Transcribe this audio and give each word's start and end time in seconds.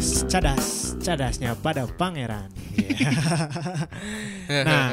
podcast 0.00 0.32
Cadas, 0.32 0.66
Cadasnya 1.04 1.52
pada 1.60 1.84
Pangeran. 1.84 2.48
Iya. 2.72 4.64
nah, 4.64 4.88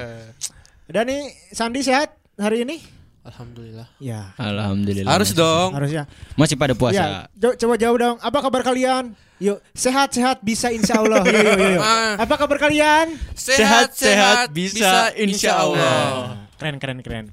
udah 0.92 1.04
nih 1.08 1.32
Sandi 1.56 1.80
sehat 1.80 2.12
hari 2.36 2.68
ini? 2.68 2.84
Alhamdulillah. 3.24 3.88
Ya, 4.04 4.36
Alhamdulillah. 4.36 5.08
Harus 5.08 5.32
dong. 5.32 5.72
harusnya. 5.72 6.12
Masih 6.36 6.60
pada 6.60 6.76
Ya, 6.76 6.80
puasa. 6.80 7.04
co- 7.32 7.56
coba 7.56 7.80
jauh 7.80 7.96
dong. 7.96 8.20
Apa 8.20 8.52
kabar 8.52 8.68
kalian? 8.68 9.16
Yuk, 9.40 9.64
sehat-sehat 9.72 10.44
bisa 10.44 10.76
insya 10.76 11.00
Allah. 11.00 11.24
Yuk, 11.24 11.40
yuk, 11.40 11.56
yuk. 11.56 11.84
Ah. 11.88 12.28
Apa 12.28 12.36
kabar 12.36 12.60
kalian? 12.68 13.16
Sehat-sehat 13.32 14.52
bisa 14.52 15.16
insya 15.16 15.56
Allah. 15.56 15.80
Nah, 16.36 16.52
keren, 16.60 16.84
keren, 16.84 17.00
keren. 17.00 17.26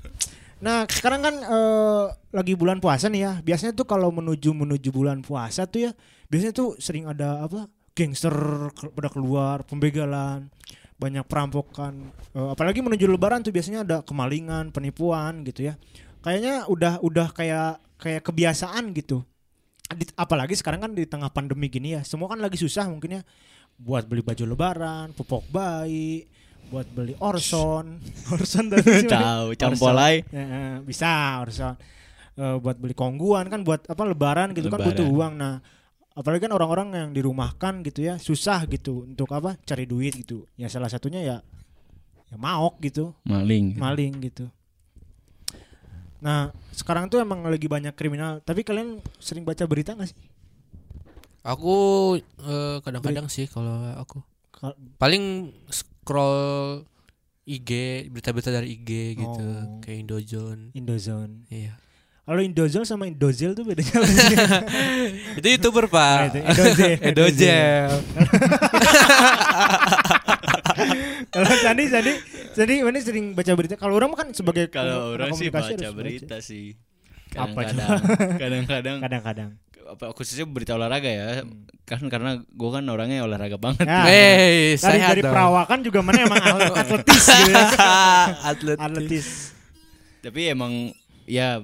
Nah, 0.62 0.86
sekarang 0.86 1.20
kan 1.20 1.34
eh, 1.42 2.04
lagi 2.30 2.54
bulan 2.54 2.78
puasa 2.78 3.10
nih 3.10 3.20
ya. 3.26 3.32
Biasanya 3.42 3.74
tuh 3.74 3.82
kalau 3.84 4.14
menuju 4.14 4.54
menuju 4.54 4.94
bulan 4.94 5.20
puasa 5.26 5.66
tuh 5.66 5.90
ya, 5.90 5.92
biasanya 6.32 6.56
tuh 6.56 6.72
sering 6.80 7.04
ada 7.04 7.44
apa? 7.44 7.68
Gangster 7.94 8.34
ke- 8.74 8.90
pada 8.90 9.06
keluar, 9.06 9.62
pembegalan, 9.62 10.50
banyak 10.98 11.22
perampokan. 11.24 12.10
Eh, 12.34 12.48
apalagi 12.50 12.82
menuju 12.82 13.06
lebaran 13.06 13.40
tuh 13.40 13.54
biasanya 13.54 13.86
ada 13.86 13.96
kemalingan, 14.02 14.74
penipuan 14.74 15.46
gitu 15.46 15.70
ya. 15.70 15.78
Kayaknya 16.20 16.66
udah 16.66 16.98
udah 17.00 17.28
kayak 17.30 17.78
kayak 17.96 18.22
kebiasaan 18.22 18.90
gitu. 18.92 19.22
Di- 19.86 20.10
apalagi 20.14 20.56
sekarang 20.56 20.82
kan 20.82 20.92
di 20.92 21.06
tengah 21.06 21.30
pandemi 21.30 21.70
gini 21.70 21.94
ya, 21.94 22.02
semua 22.02 22.26
kan 22.26 22.40
lagi 22.40 22.58
susah 22.58 22.88
mungkin 22.88 23.20
ya 23.20 23.22
buat 23.74 24.06
beli 24.06 24.22
baju 24.22 24.44
lebaran, 24.48 25.10
pupuk 25.12 25.46
bayi, 25.48 26.26
buat 26.70 26.86
beli 26.88 27.14
Orson, 27.18 28.00
Orson 28.34 28.70
tadi 28.70 29.02
sih, 29.02 29.10
Tahu, 29.10 29.54
campolai. 29.54 30.22
Ya, 30.30 30.80
bisa 30.80 31.38
Orson. 31.38 31.74
Eh, 32.34 32.56
buat 32.58 32.74
beli 32.74 32.94
kongguan 32.94 33.46
kan 33.46 33.62
buat 33.62 33.86
apa 33.86 34.02
lebaran 34.02 34.50
gitu 34.50 34.66
kan 34.66 34.82
Lebaran. 34.82 34.88
butuh 34.90 35.06
uang. 35.06 35.32
Nah, 35.38 35.54
apalagi 36.14 36.46
kan 36.46 36.54
orang-orang 36.54 36.88
yang 36.94 37.10
dirumahkan 37.10 37.82
gitu 37.84 38.06
ya, 38.06 38.14
susah 38.16 38.64
gitu 38.66 39.04
untuk 39.04 39.30
apa? 39.30 39.58
cari 39.62 39.84
duit 39.84 40.14
gitu. 40.14 40.46
Ya 40.54 40.66
salah 40.66 40.88
satunya 40.88 41.20
ya 41.20 41.36
ya 42.30 42.36
maok 42.38 42.80
gitu, 42.80 43.12
Maling. 43.22 43.76
maling 43.76 44.14
gitu. 44.22 44.48
Nah, 46.24 46.48
sekarang 46.72 47.12
tuh 47.12 47.20
emang 47.20 47.44
lagi 47.44 47.68
banyak 47.68 47.92
kriminal, 47.92 48.40
tapi 48.40 48.64
kalian 48.64 48.96
sering 49.20 49.44
baca 49.44 49.60
berita 49.68 49.92
gak 49.92 50.08
sih? 50.08 50.18
Aku 51.44 51.74
eh, 52.16 52.76
kadang-kadang 52.80 53.28
sih 53.28 53.44
kalau 53.44 53.76
aku 54.00 54.24
paling 54.96 55.52
scroll 55.68 56.80
IG 57.44 57.68
berita-berita 58.08 58.48
dari 58.48 58.72
IG 58.72 59.20
gitu 59.20 59.44
Oh. 59.44 59.76
kayak 59.84 60.08
Indozone. 60.08 60.72
Indozone. 60.72 61.44
Iya. 61.52 61.76
Kalau 62.24 62.40
Indozone 62.40 62.88
sama 62.88 63.04
Indozil 63.04 63.52
tuh 63.52 63.68
bedanya 63.68 64.00
apa 64.00 64.08
sih? 64.08 64.36
itu 65.38 65.48
youtuber 65.50 65.84
pak. 65.86 66.32
itu 66.32 66.40
Edozel. 66.40 66.96
Edozel. 67.04 67.88
Kalau 71.32 71.50
Sandi, 71.52 71.84
Sandi, 71.86 72.12
Sandi 72.54 72.74
mana 72.80 72.98
sering 72.98 73.34
baca 73.34 73.52
berita? 73.52 73.74
Kalau 73.76 73.94
orang 73.94 74.08
kan 74.14 74.28
sebagai 74.32 74.70
Kalau 74.70 75.14
orang 75.14 75.34
sih 75.34 75.50
baca 75.50 75.74
berita 75.92 76.40
sih. 76.40 76.78
Kadang-kadang. 77.28 78.00
Kadang-kadang. 78.38 78.96
Kadang-kadang. 79.02 79.50
Apa 79.84 80.16
khususnya 80.16 80.48
berita 80.48 80.72
olahraga 80.72 81.10
ya. 81.10 81.44
Kan 81.84 82.08
karena 82.08 82.40
gue 82.40 82.70
kan 82.72 82.84
orangnya 82.88 83.20
olahraga 83.20 83.60
banget. 83.60 83.84
Nah, 83.84 84.08
Hey, 84.08 84.80
dari 84.80 84.96
dari 84.96 85.20
dong. 85.20 85.28
perawakan 85.28 85.78
juga 85.84 86.00
mana 86.00 86.24
emang 86.24 86.40
atlet- 86.40 86.72
atletis 86.72 87.24
gitu 87.28 87.52
ya. 87.52 87.64
Atlet. 88.48 88.78
atletis. 88.80 89.26
Tapi 90.24 90.40
emang 90.48 90.72
ya 91.28 91.60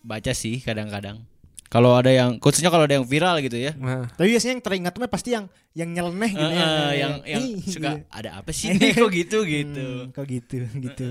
baca 0.00 0.32
sih 0.32 0.58
kadang-kadang. 0.58 1.22
Kalau 1.68 1.92
ada 1.92 2.08
yang 2.08 2.40
khususnya 2.40 2.68
kalau 2.68 2.88
ada 2.88 2.96
yang 2.96 3.04
viral 3.04 3.38
gitu 3.38 3.54
ya. 3.54 3.76
Nah, 3.76 4.08
Tapi 4.08 4.32
biasanya 4.32 4.56
yang 4.56 4.64
teringat 4.64 4.94
mah 4.94 5.04
pasti 5.06 5.36
yang 5.36 5.44
yang 5.72 5.92
nyeleneh 5.92 6.32
gitu 6.32 6.48
Eh, 6.48 6.56
ya. 6.56 6.64
eh, 6.64 6.92
yang 6.96 7.14
yang 7.36 7.42
Ih, 7.44 7.52
suka 7.60 7.90
gitu. 7.92 8.08
ada 8.08 8.30
apa 8.40 8.50
sih 8.50 8.72
nih 8.72 8.92
kok 8.94 9.10
gitu 9.10 9.38
gitu. 9.54 9.84
Hmm, 9.84 10.08
kok 10.10 10.24
gitu 10.24 10.58
gitu. 10.86 11.06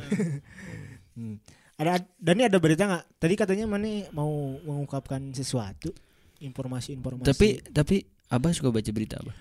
Hmm. 1.14 1.38
Ada 1.78 2.02
dan 2.18 2.34
ini 2.36 2.46
ada 2.46 2.58
berita 2.58 2.84
nggak? 2.84 3.06
Tadi 3.16 3.34
katanya 3.36 3.66
mana 3.68 3.86
mau 4.10 4.30
mengungkapkan 4.60 5.30
sesuatu 5.30 5.94
informasi-informasi. 6.40 7.26
Tapi 7.28 7.48
tapi 7.68 7.96
Abah 8.28 8.52
suka 8.52 8.70
baca 8.70 8.92
berita 8.92 9.16
apa? 9.18 9.32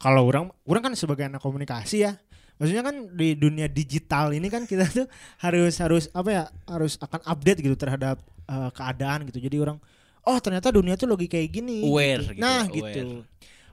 kalau 0.00 0.24
orang 0.24 0.48
orang 0.64 0.80
kan 0.80 0.94
sebagai 0.96 1.28
anak 1.28 1.44
komunikasi 1.44 2.08
ya 2.08 2.16
maksudnya 2.60 2.84
kan 2.84 2.96
di 3.16 3.32
dunia 3.32 3.66
digital 3.72 4.36
ini 4.36 4.52
kan 4.52 4.68
kita 4.68 4.84
tuh 4.92 5.08
harus 5.40 5.80
harus 5.80 6.04
apa 6.12 6.28
ya 6.28 6.44
harus 6.68 7.00
akan 7.00 7.24
update 7.24 7.64
gitu 7.64 7.74
terhadap 7.80 8.20
eh, 8.44 8.70
keadaan 8.76 9.24
gitu. 9.32 9.40
Jadi 9.40 9.56
orang 9.56 9.80
oh 10.28 10.38
ternyata 10.38 10.68
dunia 10.68 11.00
tuh 11.00 11.08
lagi 11.08 11.24
kayak 11.24 11.48
gini 11.48 11.88
Aware 11.88 12.20
gitu. 12.20 12.32
gitu, 12.36 12.44
nah 12.44 12.68
aware. 12.68 12.76
gitu. 12.76 13.04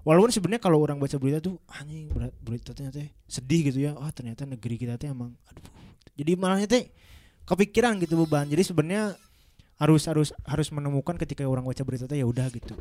Walaupun 0.08 0.32
sebenarnya 0.32 0.64
kalau 0.64 0.80
orang 0.80 0.96
baca 1.04 1.20
berita 1.20 1.44
tuh 1.44 1.60
anjing 1.68 2.08
berita 2.40 2.72
ternyata 2.72 3.04
sedih 3.28 3.68
gitu 3.68 3.84
ya. 3.84 3.92
Oh 3.92 4.08
ternyata 4.16 4.48
negeri 4.48 4.80
kita 4.80 4.96
tuh 4.96 5.12
emang 5.12 5.36
aduh. 5.52 5.68
Jadi 6.16 6.32
malahnya 6.40 6.68
teh 6.72 6.88
kepikiran 7.44 8.00
gitu 8.00 8.16
beban. 8.24 8.48
Jadi 8.48 8.64
sebenarnya 8.64 9.20
harus 9.78 10.10
harus 10.10 10.30
harus 10.46 10.68
menemukan 10.74 11.14
ketika 11.22 11.46
orang 11.46 11.62
baca 11.62 11.86
berita 11.86 12.10
ya 12.10 12.26
udah 12.26 12.50
gitu 12.50 12.74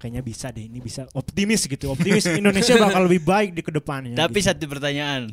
kayaknya 0.00 0.22
bisa 0.24 0.48
deh 0.48 0.64
ini 0.64 0.80
bisa 0.80 1.04
optimis 1.12 1.68
gitu 1.68 1.92
optimis 1.92 2.24
Indonesia 2.40 2.72
bakal 2.80 3.04
lebih 3.04 3.22
baik 3.28 3.50
di 3.52 3.60
ke 3.60 3.68
depannya 3.68 4.16
Tapi 4.16 4.40
gitu. 4.40 4.48
satu 4.48 4.64
pertanyaan, 4.64 5.28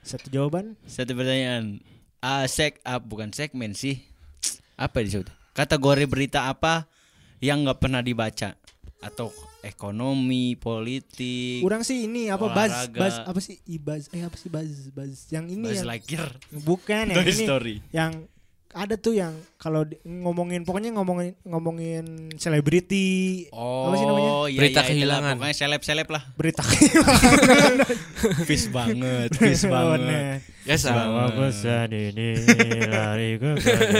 satu 0.00 0.26
jawaban 0.32 0.78
satu 0.88 1.12
pertanyaan. 1.12 1.84
Ah, 2.24 2.48
sek 2.48 2.80
ah, 2.88 2.96
bukan 2.96 3.28
segmen 3.36 3.76
sih. 3.76 4.00
Apa 4.80 5.04
disebut? 5.04 5.28
Kategori 5.52 6.08
berita 6.08 6.48
apa 6.48 6.88
yang 7.44 7.68
nggak 7.68 7.84
pernah 7.84 8.00
dibaca? 8.00 8.56
Atau 9.04 9.28
ekonomi, 9.60 10.56
politik, 10.56 11.60
orang 11.60 11.84
sih 11.84 12.08
ini 12.08 12.32
apa 12.32 12.48
buzz 12.48 12.72
olahraga. 12.72 13.00
buzz 13.00 13.16
apa 13.20 13.40
sih 13.44 13.56
ibaz 13.68 14.08
eh 14.16 14.24
apa 14.24 14.36
sih 14.40 14.48
buzz 14.48 14.88
buzz 14.92 15.28
yang 15.28 15.44
ini 15.52 15.68
Buzz 15.68 15.84
yang 15.84 15.88
Lightyear, 15.92 16.28
bukan 16.64 17.04
yang 17.12 17.16
Toy 17.20 17.24
ini 17.28 17.44
Story. 17.44 17.74
yang 17.92 18.12
ada 18.74 18.94
tuh 18.94 19.14
yang 19.14 19.30
kalau 19.54 19.80
ngomongin 20.02 20.60
pokoknya 20.60 20.90
ngomongin 20.92 21.38
ngomongin 21.42 22.04
selebriti 22.34 23.46
Oh, 23.48 23.86
Apa 23.86 23.94
sih 23.94 24.04
namanya? 24.04 24.30
iya, 24.44 24.58
Berita 24.58 24.80
iya, 24.80 24.88
kehilangan. 24.90 25.34
Pokoknya 25.36 25.56
seleb-seleb 25.56 26.08
lah. 26.08 26.22
berita 26.34 26.62
Fish 28.44 28.66
banget, 28.68 29.30
fish 29.32 29.64
banget. 29.64 30.42
Ya 30.64 30.74
sama. 30.74 31.28
pesan 31.30 31.88
ini 31.88 32.34
lari 32.84 33.36
ke 33.36 33.50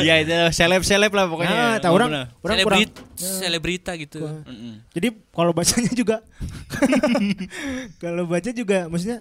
Iya 0.00 0.14
itu 0.20 0.34
seleb-seleb 0.50 1.10
lah 1.10 1.26
pokoknya. 1.26 1.54
Nah, 1.54 1.76
tahu 1.78 1.92
orang 1.94 2.10
Bener. 2.10 2.26
orang 2.34 2.56
kurang 2.58 2.78
Selebrit, 2.80 2.92
selebrita 3.14 3.92
gitu. 3.94 4.18
Kurang. 4.20 4.42
Mm-mm. 4.44 4.74
Jadi 4.90 5.08
kalau 5.30 5.52
bacanya 5.52 5.92
juga 5.92 6.16
kalau 8.02 8.24
baca 8.24 8.50
juga 8.50 8.86
maksudnya 8.86 9.20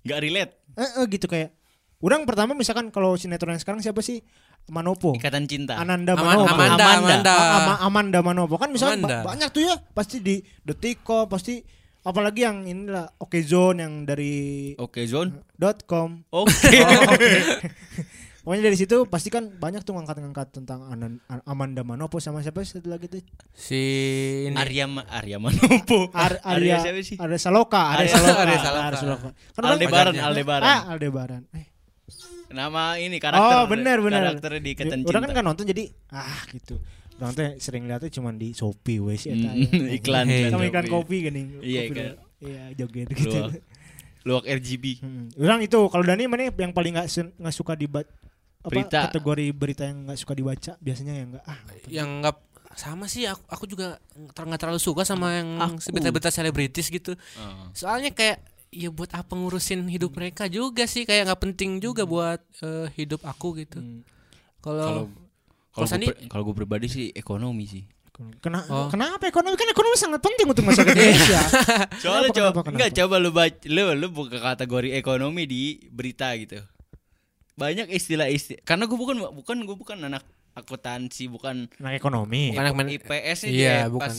Nggak 0.00 0.20
relate. 0.22 0.52
eh, 0.74 0.90
eh, 0.94 1.04
gitu 1.10 1.26
kayak 1.26 1.50
orang 1.98 2.22
pertama 2.22 2.54
misalkan 2.54 2.88
kalau 2.88 3.18
sinetron 3.18 3.50
yang 3.50 3.60
sekarang 3.60 3.82
siapa 3.82 3.98
sih 3.98 4.22
Manopo 4.68 5.12
Ikatan 5.12 5.44
cinta. 5.44 5.74
Ananda 5.74 6.12
Aman- 6.12 6.38
Manopo 6.38 6.48
Amanda, 6.50 6.84
Amanda. 6.84 6.94
Amanda. 6.98 7.34
A- 7.34 7.52
Ama- 7.56 7.80
Amanda 7.82 8.18
Manopo 8.20 8.54
kan 8.56 8.68
misalnya 8.68 8.96
Amanda. 8.98 9.16
ba- 9.22 9.32
banyak 9.32 9.48
tuh 9.48 9.62
ya 9.62 9.74
pasti 9.90 10.16
di 10.18 10.36
Detiko 10.60 11.24
pasti 11.24 11.60
apalagi 12.00 12.40
yang 12.42 12.62
inilah 12.62 13.16
Oke 13.18 13.40
Zone 13.40 13.78
yang 13.78 13.94
dari 14.02 14.72
Oke, 14.76 15.04
Zone. 15.04 15.44
dot 15.52 15.84
.com 15.84 16.24
Oke. 16.30 16.52
pokoknya 18.38 18.64
dari 18.64 18.76
situ 18.76 19.04
pasti 19.04 19.28
kan 19.28 19.44
banyak 19.50 19.80
tuh 19.82 19.92
ngangkat-ngangkat 19.92 20.48
tentang 20.54 20.84
Anan- 20.86 21.20
Amanda 21.44 21.80
Manopo 21.82 22.16
sama 22.16 22.40
siapa 22.40 22.60
sih 22.62 22.76
satu 22.76 22.88
lagi 22.88 23.04
tuh 23.06 23.20
Si 23.52 23.76
ini. 24.46 24.56
Arya 24.56 24.84
Ma- 24.84 25.04
Arya 25.06 25.36
Manopo. 25.36 26.08
Ar 26.12 26.40
Arya 26.40 26.76
Arya 26.76 26.76
siapa 26.80 27.00
sih? 27.02 27.16
Arya 27.16 27.36
Saloka 27.36 27.92
Arya 27.92 28.04
Arya- 28.04 28.12
Saloka 28.14 28.40
Arya 28.42 28.58
Saloka. 28.58 28.80
Arya 28.82 28.98
Saloka 28.98 29.28
kan 29.28 29.32
orang- 29.58 29.72
Aldebaran. 29.74 30.14
Aldebaran. 30.18 30.64
ah 30.66 30.80
Aldebaran 30.88 31.42
eh 31.52 31.66
Nama 32.48 32.96
ini 32.96 33.16
karakter. 33.16 33.44
oh 33.54 33.64
benar 33.66 33.98
benar 33.98 34.20
Karakternya 34.26 34.60
di 34.60 34.70
Ikatan 34.72 34.98
orang 35.00 35.20
kan 35.20 35.20
Cinta. 35.22 35.36
kan 35.36 35.44
nonton 35.44 35.64
jadi 35.66 35.84
ah 36.08 36.40
gitu 36.48 36.80
orang 37.16 37.32
teh 37.32 37.50
sering 37.58 37.84
lihatnya 37.84 38.08
cuma 38.10 38.30
di 38.30 38.50
Shopee 38.50 38.98
wes 38.98 39.22
ya. 39.22 39.34
iklan, 39.98 40.24
Hey. 40.24 40.48
sama 40.48 40.64
iklan 40.64 40.70
iklan 40.70 40.86
kopi. 40.86 41.16
kopi 41.18 41.26
gini 41.26 41.42
Iya, 41.60 41.80
iklan. 41.84 42.12
iya 42.40 42.62
joget 42.72 43.08
gitu 43.10 43.36
Luak, 43.36 43.52
luak 44.24 44.44
RGB. 44.46 44.84
Hmm. 44.98 45.26
Orang 45.34 45.60
itu 45.60 45.78
kalau 45.84 46.02
Dani 46.02 46.24
mana 46.24 46.48
yang 46.48 46.70
paling 46.70 46.94
nggak 46.94 47.08
nggak 47.36 47.54
suka 47.54 47.72
dibaca 47.74 48.08
apa 48.58 48.68
Berita. 48.70 48.98
kategori 49.06 49.46
berita 49.52 49.82
yang 49.84 50.04
nggak 50.04 50.18
suka 50.18 50.32
dibaca 50.32 50.72
biasanya 50.76 51.14
yang 51.14 51.28
nggak 51.30 51.44
ah 51.44 51.58
yang 51.86 52.08
nggak 52.20 52.36
sama 52.74 53.06
sih 53.06 53.24
aku, 53.24 53.42
aku 53.46 53.64
juga 53.66 53.98
ter- 54.30 54.44
nggak 54.44 54.60
terlalu 54.60 54.78
suka 54.78 55.02
sama 55.02 55.30
yang 55.32 55.58
berita-berita 55.86 56.28
selebritis 56.28 56.86
gitu 56.88 57.14
Oh. 57.36 57.70
soalnya 57.72 58.10
kayak 58.10 58.42
ya 58.68 58.88
buat 58.88 59.08
apa 59.10 59.32
ngurusin 59.32 59.88
hidup 59.88 60.12
mereka 60.12 60.44
juga 60.46 60.84
sih 60.84 61.02
kayak 61.02 61.26
nggak 61.26 61.40
penting 61.40 61.78
juga 61.78 62.04
buat 62.04 62.36
eh, 62.60 62.86
hidup 62.94 63.24
aku 63.24 63.56
gitu 63.58 63.78
hmm. 63.78 64.00
Kalau 64.58 64.84
kalau 64.84 65.04
kalau 65.70 65.86
Kalau 65.86 65.86
gue 65.86 65.88
Sandi? 65.88 66.06
kalau 66.26 66.42
gue 66.44 66.56
pribadi 66.56 66.86
sih 66.86 67.06
ekonomi 67.10 67.64
sih. 67.64 67.84
Kena, 68.42 68.66
Oh. 68.66 68.90
kenapa 68.90 69.30
ekonomi 69.30 69.54
kan 69.54 69.70
ekonomi 69.70 69.94
sangat 69.94 70.18
penting 70.18 70.50
untuk 70.50 70.66
masyarakat 70.66 70.90
Indonesia 70.90 71.38
Soalnya 72.02 72.28
Kenapa, 72.28 72.34
coba 72.34 72.48
kenapa, 72.50 72.70
enggak 72.74 72.90
coba 72.98 73.14
lu 73.16 73.30
baca 73.30 73.58
lu 73.64 73.82
lu 73.94 74.06
buka 74.10 74.38
kategori 74.42 74.88
ekonomi 74.92 75.46
di 75.46 75.62
berita 75.86 76.34
gitu. 76.34 76.58
Banyak 77.54 77.86
istilah-istilah 77.88 78.66
karena 78.66 78.90
gue 78.90 78.98
bukan 78.98 79.16
bukan 79.32 79.56
gue 79.62 79.76
bukan 79.78 79.96
anak 80.02 80.26
akuntansi 80.52 81.30
bukan 81.30 81.70
anak 81.78 81.94
ekonomi 81.94 82.50
Bukan 82.50 82.64
anak 82.66 82.90
IPS 82.98 83.38
nya 83.46 83.50
Iya, 83.54 83.76
bukan. 83.86 84.10
pas 84.10 84.18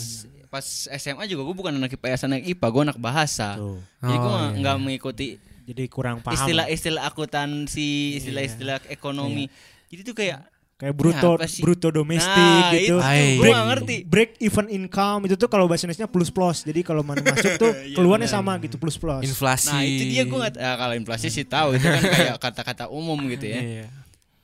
pas 0.50 0.66
SMA 0.90 1.24
juga 1.26 1.42
gue 1.44 1.56
bukan 1.56 1.72
anak 1.72 1.94
IPS 1.94 2.26
anak 2.26 2.42
IPA 2.44 2.68
gue 2.68 2.84
anak 2.84 2.98
bahasa 2.98 3.54
Tuh. 3.54 3.78
jadi 4.00 4.16
gue 4.16 4.26
Oh, 4.26 4.34
nggak 4.36 4.46
iya. 4.48 4.58
nggak 4.60 4.76
mengikuti 4.78 5.28
Jadi 5.64 5.84
kurang 5.86 6.18
paham. 6.20 6.34
istilah-istilah 6.34 7.06
akuntansi 7.06 7.90
istilah-istilah 8.18 8.82
ekonomi 8.88 9.46
jadi 9.88 10.02
tuh 10.02 10.14
kayak 10.14 10.42
kayak 10.76 10.96
bruto 10.96 11.36
sih? 11.44 11.60
bruto 11.60 11.92
domestik 11.92 12.34
Nah, 12.34 12.72
gitu. 12.72 12.98
itu 12.98 13.44
nggak 13.44 13.66
ngerti 13.70 13.96
Break 14.04 14.32
even 14.40 14.66
income 14.68 15.22
itu 15.24 15.36
tuh 15.36 15.46
kalau 15.46 15.66
bahasa 15.66 15.84
Indonesia 15.84 16.08
plus 16.08 16.30
plus. 16.30 16.64
Jadi 16.64 16.82
kalau 16.82 17.04
mana 17.04 17.20
masuk 17.20 17.52
tuh 17.58 17.70
Iya, 17.84 17.94
keluarnya 17.94 18.26
sama 18.28 18.58
gitu 18.58 18.76
plus 18.76 18.96
plus. 18.96 19.22
Inflasi. 19.22 19.70
nah 19.70 19.84
itu 19.84 20.04
dia 20.08 20.24
gue 20.24 20.34
nggak 20.36 20.56
ah, 20.56 20.76
kalau 20.76 20.96
inflasi 20.96 21.28
sih 21.28 21.44
tahu 21.44 21.76
itu 21.76 21.84
kan 21.84 22.02
kayak 22.02 22.36
kata-kata 22.40 22.86
umum 22.88 23.20
gitu 23.28 23.46
ya 23.46 23.60
Iya. 23.60 23.86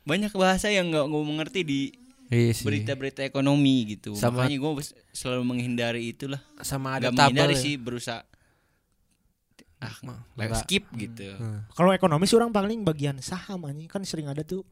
banyak 0.03 0.29
bahasa 0.31 0.67
yang 0.67 0.91
nggak 0.91 1.01
gue 1.03 1.23
mengerti 1.23 1.59
di 1.63 1.79
Iya 2.27 2.51
sih. 2.51 2.63
berita-berita 2.63 3.21
ekonomi 3.21 3.75
gitu 3.87 4.13
Sama- 4.13 4.43
makanya 4.43 4.57
gue 4.57 4.71
selalu 5.11 5.43
menghindari 5.45 6.09
itulah 6.09 6.41
sama 6.59 6.95
ada 6.95 7.07
nggak 7.07 7.13
tabel. 7.13 7.29
menghindari 7.29 7.53
ya. 7.53 7.61
sih 7.61 7.73
berusaha 7.75 8.21
ah 9.77 9.95
Ma- 10.01 10.23
lewat 10.33 10.49
nggak- 10.51 10.63
skip 10.63 10.83
gitu 10.91 11.29
Hmm. 11.35 11.67
Kalau 11.69 11.91
ekonomi 11.91 12.23
sih 12.23 12.33
orang 12.33 12.49
paling 12.49 12.81
bagian 12.81 13.19
saham 13.19 13.61
anjing 13.63 13.85
kan 13.85 14.01
sering 14.01 14.25
ada 14.25 14.41
tuh. 14.41 14.65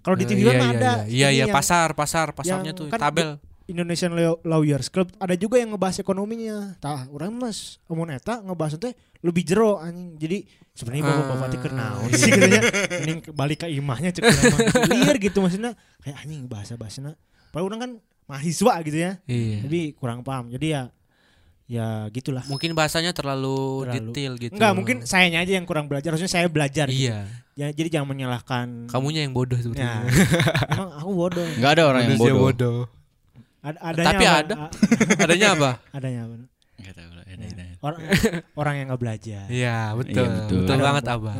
Kalau 0.00 0.14
di 0.14 0.22
Eh, 0.22 0.28
TV 0.28 0.38
iya, 0.40 0.52
kan 0.52 0.58
iya, 0.60 0.70
ada. 0.72 0.92
Iya 1.04 1.28
iya, 1.28 1.28
iya, 1.40 1.44
pasar 1.48 1.90
pasar 1.92 2.30
pasarnya 2.30 2.70
tuh 2.72 2.86
kan 2.88 2.98
tabel. 3.00 3.38
Indonesian 3.64 4.10
Law- 4.10 4.42
Lawyers 4.42 4.86
Club 4.86 5.12
ada 5.16 5.34
juga 5.34 5.56
yang 5.56 5.70
ngebahas 5.70 5.98
ekonominya. 5.98 6.74
Tah, 6.78 7.06
orang 7.08 7.30
mas 7.32 7.78
mau 7.86 8.02
neta 8.02 8.38
ngebahas 8.38 8.74
teh 8.76 8.92
lebih 9.20 9.42
jero 9.42 9.78
anjing. 9.78 10.16
Jadi 10.16 10.38
sebenarnya 10.72 11.02
bapak 11.04 11.26
bapak 11.30 11.46
teh 11.48 11.60
naon 11.70 12.04
Ah, 12.04 12.10
sih 12.12 12.28
katanya. 12.28 12.60
Ini 13.00 13.12
balik 13.30 13.58
ke 13.62 13.68
imahnya 13.68 14.10
cek 14.10 14.22
clear 14.86 15.16
gitu 15.16 15.38
maksudnya. 15.38 15.72
Kayak 15.98 16.16
anjing 16.20 16.46
bahasa 16.46 16.74
bahasana. 16.74 17.14
Padahal 17.50 17.66
orang 17.68 17.80
kan 17.80 17.90
mahasiswa 18.24 18.74
gitu 18.82 18.98
ya. 18.98 19.10
Iya. 19.24 19.58
Tapi 19.62 19.80
kurang 19.94 20.20
paham. 20.20 20.50
Jadi 20.50 20.66
ya 20.70 20.82
ya 21.64 21.86
gitulah. 22.10 22.42
Mungkin 22.44 22.74
bahasanya 22.74 23.14
terlalu, 23.14 23.86
Terlalu. 23.86 24.10
detail 24.10 24.32
gitu. 24.36 24.52
Enggak, 24.52 24.72
mungkin 24.74 24.96
sayanya 25.06 25.40
aja 25.40 25.52
yang 25.54 25.64
kurang 25.64 25.86
belajar. 25.86 26.12
Harusnya 26.12 26.28
saya 26.28 26.50
belajar. 26.50 26.90
gitu. 26.90 27.08
Iya. 27.08 27.30
Ya, 27.52 27.68
jadi 27.68 28.00
jangan 28.00 28.08
menyalahkan. 28.10 28.88
Kamunya 28.88 29.22
yang 29.22 29.32
bodoh 29.32 29.56
Ya. 29.56 29.62
sebetulnya. 29.62 30.08
Emang 30.72 30.90
aku 30.96 31.10
bodoh. 31.12 31.46
nggak 31.46 31.72
ada 31.72 31.82
orang 31.86 32.02
yang 32.08 32.16
Manusia 32.16 32.32
bodoh, 32.34 32.78
Ad- 33.62 33.78
adanya 33.80 34.08
Tapi 34.10 34.24
apa? 34.26 34.38
ada. 34.42 34.54
Adanya 35.24 35.48
apa? 35.54 35.70
adanya 35.94 36.20
apa? 36.26 36.34
nggak 36.82 36.94
tahu 36.98 37.10
lah 37.14 37.24
ada, 37.24 37.44
ada. 37.46 37.64
Orang 37.78 38.00
orang 38.58 38.74
yang 38.74 38.86
nggak 38.90 39.00
belajar. 39.00 39.44
Iya, 39.46 39.78
betul. 39.94 40.10
Iya, 40.26 40.34
betul. 40.34 40.60
betul. 40.66 40.74
Ada 40.74 40.82
banget, 40.82 41.04
apa? 41.06 41.14
Abah. 41.14 41.36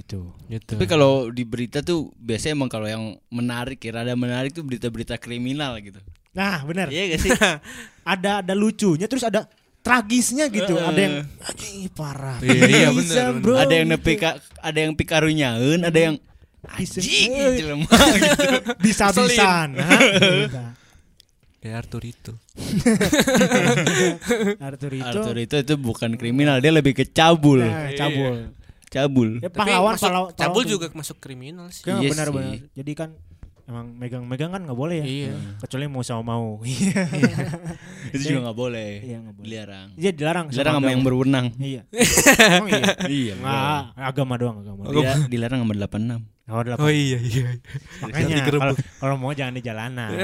Itu. 0.00 0.20
Gitu. 0.48 0.72
tapi 0.72 0.86
kalau 0.88 1.28
di 1.28 1.44
berita 1.44 1.84
tuh 1.84 2.08
biasanya 2.16 2.56
emang 2.56 2.70
kalau 2.72 2.88
yang 2.88 3.04
menarik 3.28 3.76
ya 3.84 4.00
rada 4.00 4.16
menarik 4.16 4.48
tuh 4.50 4.64
berita-berita 4.64 5.20
kriminal 5.20 5.76
gitu 5.78 6.00
Nah, 6.32 6.62
benar. 6.64 6.88
iya 6.88 7.10
gak 7.12 7.20
sih 7.20 7.30
Ada 8.16 8.40
ada 8.40 8.54
lucunya 8.56 9.04
terus 9.10 9.26
ada 9.26 9.44
tragisnya 9.82 10.46
gitu. 10.48 10.72
Heeh. 10.78 10.88
Ada 10.88 11.00
yang 11.04 11.16
anjing 11.42 11.74
parah. 11.92 12.38
Iya, 12.40 12.62
iya, 12.64 12.88
benar, 12.92 13.24
ada 13.60 13.74
yang 13.76 13.88
gitu. 13.92 14.12
ada 14.62 14.78
yang 14.78 14.92
pikarunyaeun 14.96 15.80
ada 15.84 15.98
yang 16.00 16.14
anjing 16.62 17.30
eh, 17.30 17.56
jelema 17.56 17.88
gitu 17.88 18.48
bisa-bisan. 18.84 19.68
Ya 21.60 21.76
Arthur 21.76 22.00
itu. 22.02 22.32
Arthur 24.60 24.92
itu 24.94 25.04
Arthur 25.06 25.36
itu 25.38 25.54
itu 25.58 25.74
bukan 25.76 26.16
kriminal 26.16 26.56
dia 26.56 26.72
lebih 26.72 26.92
ke 26.94 27.04
cabul 27.06 27.60
nah, 27.60 27.92
cabul. 27.92 28.48
cabul 28.88 29.28
Ya, 29.38 29.46
Tapi 29.46 29.58
pahlawan, 29.60 29.92
masuk- 29.92 30.02
pahlawan, 30.02 30.30
cabul 30.34 30.62
juga 30.64 30.86
masuk 30.90 31.16
kriminal 31.18 31.68
sih. 31.68 31.84
Kan 31.84 32.00
Iya 32.00 32.10
benar-benar. 32.10 32.50
sih. 32.50 32.60
Jadi 32.74 32.92
kan 32.94 33.10
emang 33.62 33.86
megang-megang 33.94 34.50
kan 34.50 34.64
nggak 34.64 34.74
boleh 34.74 34.98
ya. 34.98 35.06
Iya. 35.06 35.32
Kecuali 35.60 35.84
mau 35.86 36.00
sama 36.00 36.22
mau. 36.26 36.58
Iya. 36.64 36.96
itu 38.10 38.22
juga 38.26 38.38
nggak 38.42 38.58
boleh 38.58 38.90
Iya 39.00 39.16
nggak 39.20 39.34
boleh. 39.36 39.46
dilarang 39.46 39.88
Iya 39.94 40.10
dilarang. 40.10 40.46
dilarang 40.48 40.74
sama 40.74 40.88
yang 40.88 40.96
agama. 40.96 41.06
berwenang 41.06 41.46
Iya. 41.54 41.82
Emang 42.40 42.68
iya. 42.68 42.82
iya 43.06 43.34
Nggak, 43.36 43.80
agama 43.94 44.34
doang 44.34 44.56
agama. 44.58 44.80
doang. 44.86 45.04
Dia 45.04 45.28
dilarang 45.28 45.60
sama 45.60 45.74
86 45.76 46.39
Oh, 46.50 46.60
delapan. 46.60 46.82
Oh 46.82 46.90
iya 46.90 47.18
iya. 47.18 47.54
Makanya 48.02 48.42
kalau 48.44 48.74
kalau 48.98 49.14
mau 49.16 49.30
jangan 49.30 49.54
di 49.54 49.62
jalanan. 49.62 50.10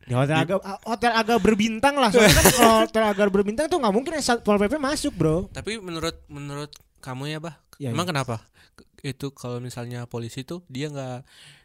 di 0.00 0.14
hotel 0.16 0.36
agak 0.40 0.58
hotel 0.82 1.12
agak 1.14 1.38
berbintang 1.38 1.94
lah. 1.94 2.10
Soalnya 2.10 2.34
kan 2.34 2.46
kalau 2.50 2.74
hotel 2.82 3.04
agak 3.06 3.28
berbintang 3.28 3.66
tuh 3.68 3.78
nggak 3.78 3.92
mungkin 3.92 4.12
satpol 4.18 4.56
pp 4.56 4.74
masuk 4.76 5.12
bro. 5.14 5.46
Tapi 5.50 5.78
menurut 5.78 6.16
menurut 6.26 6.72
kamu 6.98 7.30
ya, 7.30 7.38
Bah? 7.38 7.54
Ya, 7.76 7.92
Emang 7.92 8.04
kenapa? 8.04 8.42
Ke- 8.74 8.88
Itu 9.06 9.30
kalau 9.30 9.60
misalnya 9.60 10.04
polisi 10.04 10.42
tuh 10.42 10.64
dia 10.66 10.88
nggak 10.88 11.22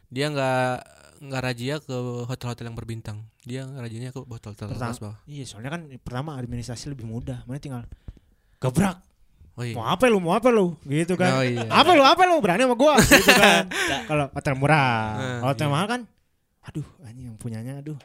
dia 0.08 0.26
nggak 0.30 0.68
nggak 1.16 1.42
razia 1.42 1.74
ke 1.80 1.96
hotel-hotel 2.28 2.68
yang 2.68 2.76
berbintang. 2.76 3.24
Dia 3.42 3.64
rajianya 3.64 4.12
ke 4.12 4.20
hotel-hotel 4.20 4.68
kelas 4.70 5.00
bawah. 5.00 5.16
Iya 5.24 5.44
soalnya 5.44 5.72
kan 5.72 5.82
pertama 5.98 6.36
administrasi 6.36 6.92
lebih 6.92 7.04
mudah. 7.04 7.42
Mana 7.44 7.58
tinggal 7.58 7.82
gebrak. 8.60 9.00
Oh 9.56 9.64
iya. 9.64 9.72
Mau 9.72 9.84
apa 9.84 10.04
lu? 10.06 10.18
Mau 10.18 10.30
apa 10.30 10.48
lu? 10.48 10.76
Gitu 10.82 11.16
kan. 11.16 11.32
Oh, 11.32 11.42
iya. 11.42 11.64
Apa 11.66 11.90
lu? 11.90 12.02
Apa 12.02 12.22
lu? 12.24 12.36
Berani 12.38 12.62
sama 12.62 12.76
gua? 12.76 13.00
Gitu 13.02 13.32
kan. 13.32 13.64
kalau 14.04 14.28
hotel 14.28 14.54
murah, 14.54 15.00
Nah, 15.16 15.36
kalau 15.40 15.50
hotel 15.50 15.66
iya. 15.66 15.72
mahal 15.72 15.86
kan, 15.86 16.00
aduh, 16.62 16.86
anjing 17.02 17.24
yang 17.26 17.36
punyanya, 17.36 17.74
aduh, 17.80 17.96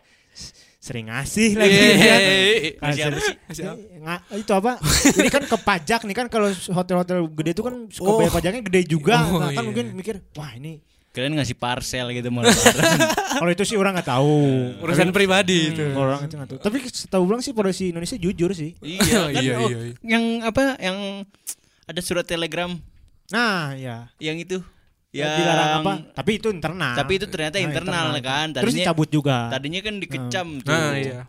sering 0.78 1.06
ngasih 1.06 1.54
lagi. 1.54 1.76
Iya, 1.76 1.92
kan. 1.92 2.00
iya, 2.00 2.16
iya. 2.16 2.72
Kan 2.72 2.88
Ngasih 2.88 3.04
apa 3.04 3.20
sih? 3.20 3.36
Ngasih 3.38 3.64
apa? 3.66 3.76
Nga- 4.00 4.22
itu 4.38 4.52
apa? 4.56 4.72
Ini 5.12 5.30
kan 5.30 5.44
ke 5.46 5.58
pajak 5.60 6.02
nih 6.02 6.16
kan 6.16 6.28
kalau 6.28 6.48
hotel-hotel 6.50 7.18
gede 7.34 7.52
itu 7.52 7.62
kan 7.62 7.76
suka 7.90 8.10
Oh. 8.10 8.18
bayar 8.18 8.32
pajaknya 8.32 8.62
gede 8.64 8.82
juga. 8.88 9.16
Oh, 9.22 9.38
Nah, 9.38 9.50
kan 9.50 9.54
iya. 9.54 9.62
mungkin 9.62 9.86
mikir, 9.92 10.16
wah 10.34 10.52
ini 10.54 10.80
kalian 11.12 11.36
ngasih 11.36 11.60
parcel 11.60 12.08
gitu 12.10 12.32
mau 12.32 12.40
kalau 13.36 13.52
itu 13.52 13.64
sih 13.66 13.76
orang 13.76 13.92
nggak 13.94 14.08
tahu. 14.08 14.40
Urusan 14.80 15.12
pribadi 15.12 15.68
itu. 15.70 15.84
Kalau 15.92 16.08
orang 16.08 16.24
itu 16.24 16.34
nggak 16.34 16.50
tahu. 16.50 16.60
Tapi 16.64 16.78
setahu 16.88 17.24
bilang 17.28 17.44
sih 17.44 17.52
polisi 17.52 17.92
Indonesia 17.92 18.16
jujur 18.16 18.56
sih. 18.56 18.80
iya 18.80 19.28
kan 19.36 19.44
Iya, 19.44 19.54
oh, 19.60 19.68
iya, 19.68 19.78
iya. 19.84 19.94
yang 20.02 20.24
apa 20.42 20.80
yang 20.80 21.28
ada 21.92 22.02
surat 22.02 22.24
telegram 22.24 22.72
Nah, 23.30 23.72
ya. 23.74 24.12
yang 24.18 24.36
itu 24.36 24.60
Ya, 25.12 25.28
yang 25.28 25.32
dilarang 25.38 25.72
apa? 25.78 25.94
Tapi 26.14 26.32
itu 26.36 26.48
internal. 26.50 26.96
tapi 26.96 27.12
itu 27.16 27.28
ternyata 27.28 27.56
Nah, 27.56 27.64
internal, 27.64 28.06
kan 28.18 28.48
Terus 28.50 28.64
tadinya 28.72 28.84
dicabut 28.88 29.10
juga. 29.10 29.38
tadinya 29.52 29.80
kan 29.80 29.94
dikecam 29.98 30.48
tuh 30.60 30.72
Nah, 30.72 30.96
iya. 30.96 31.22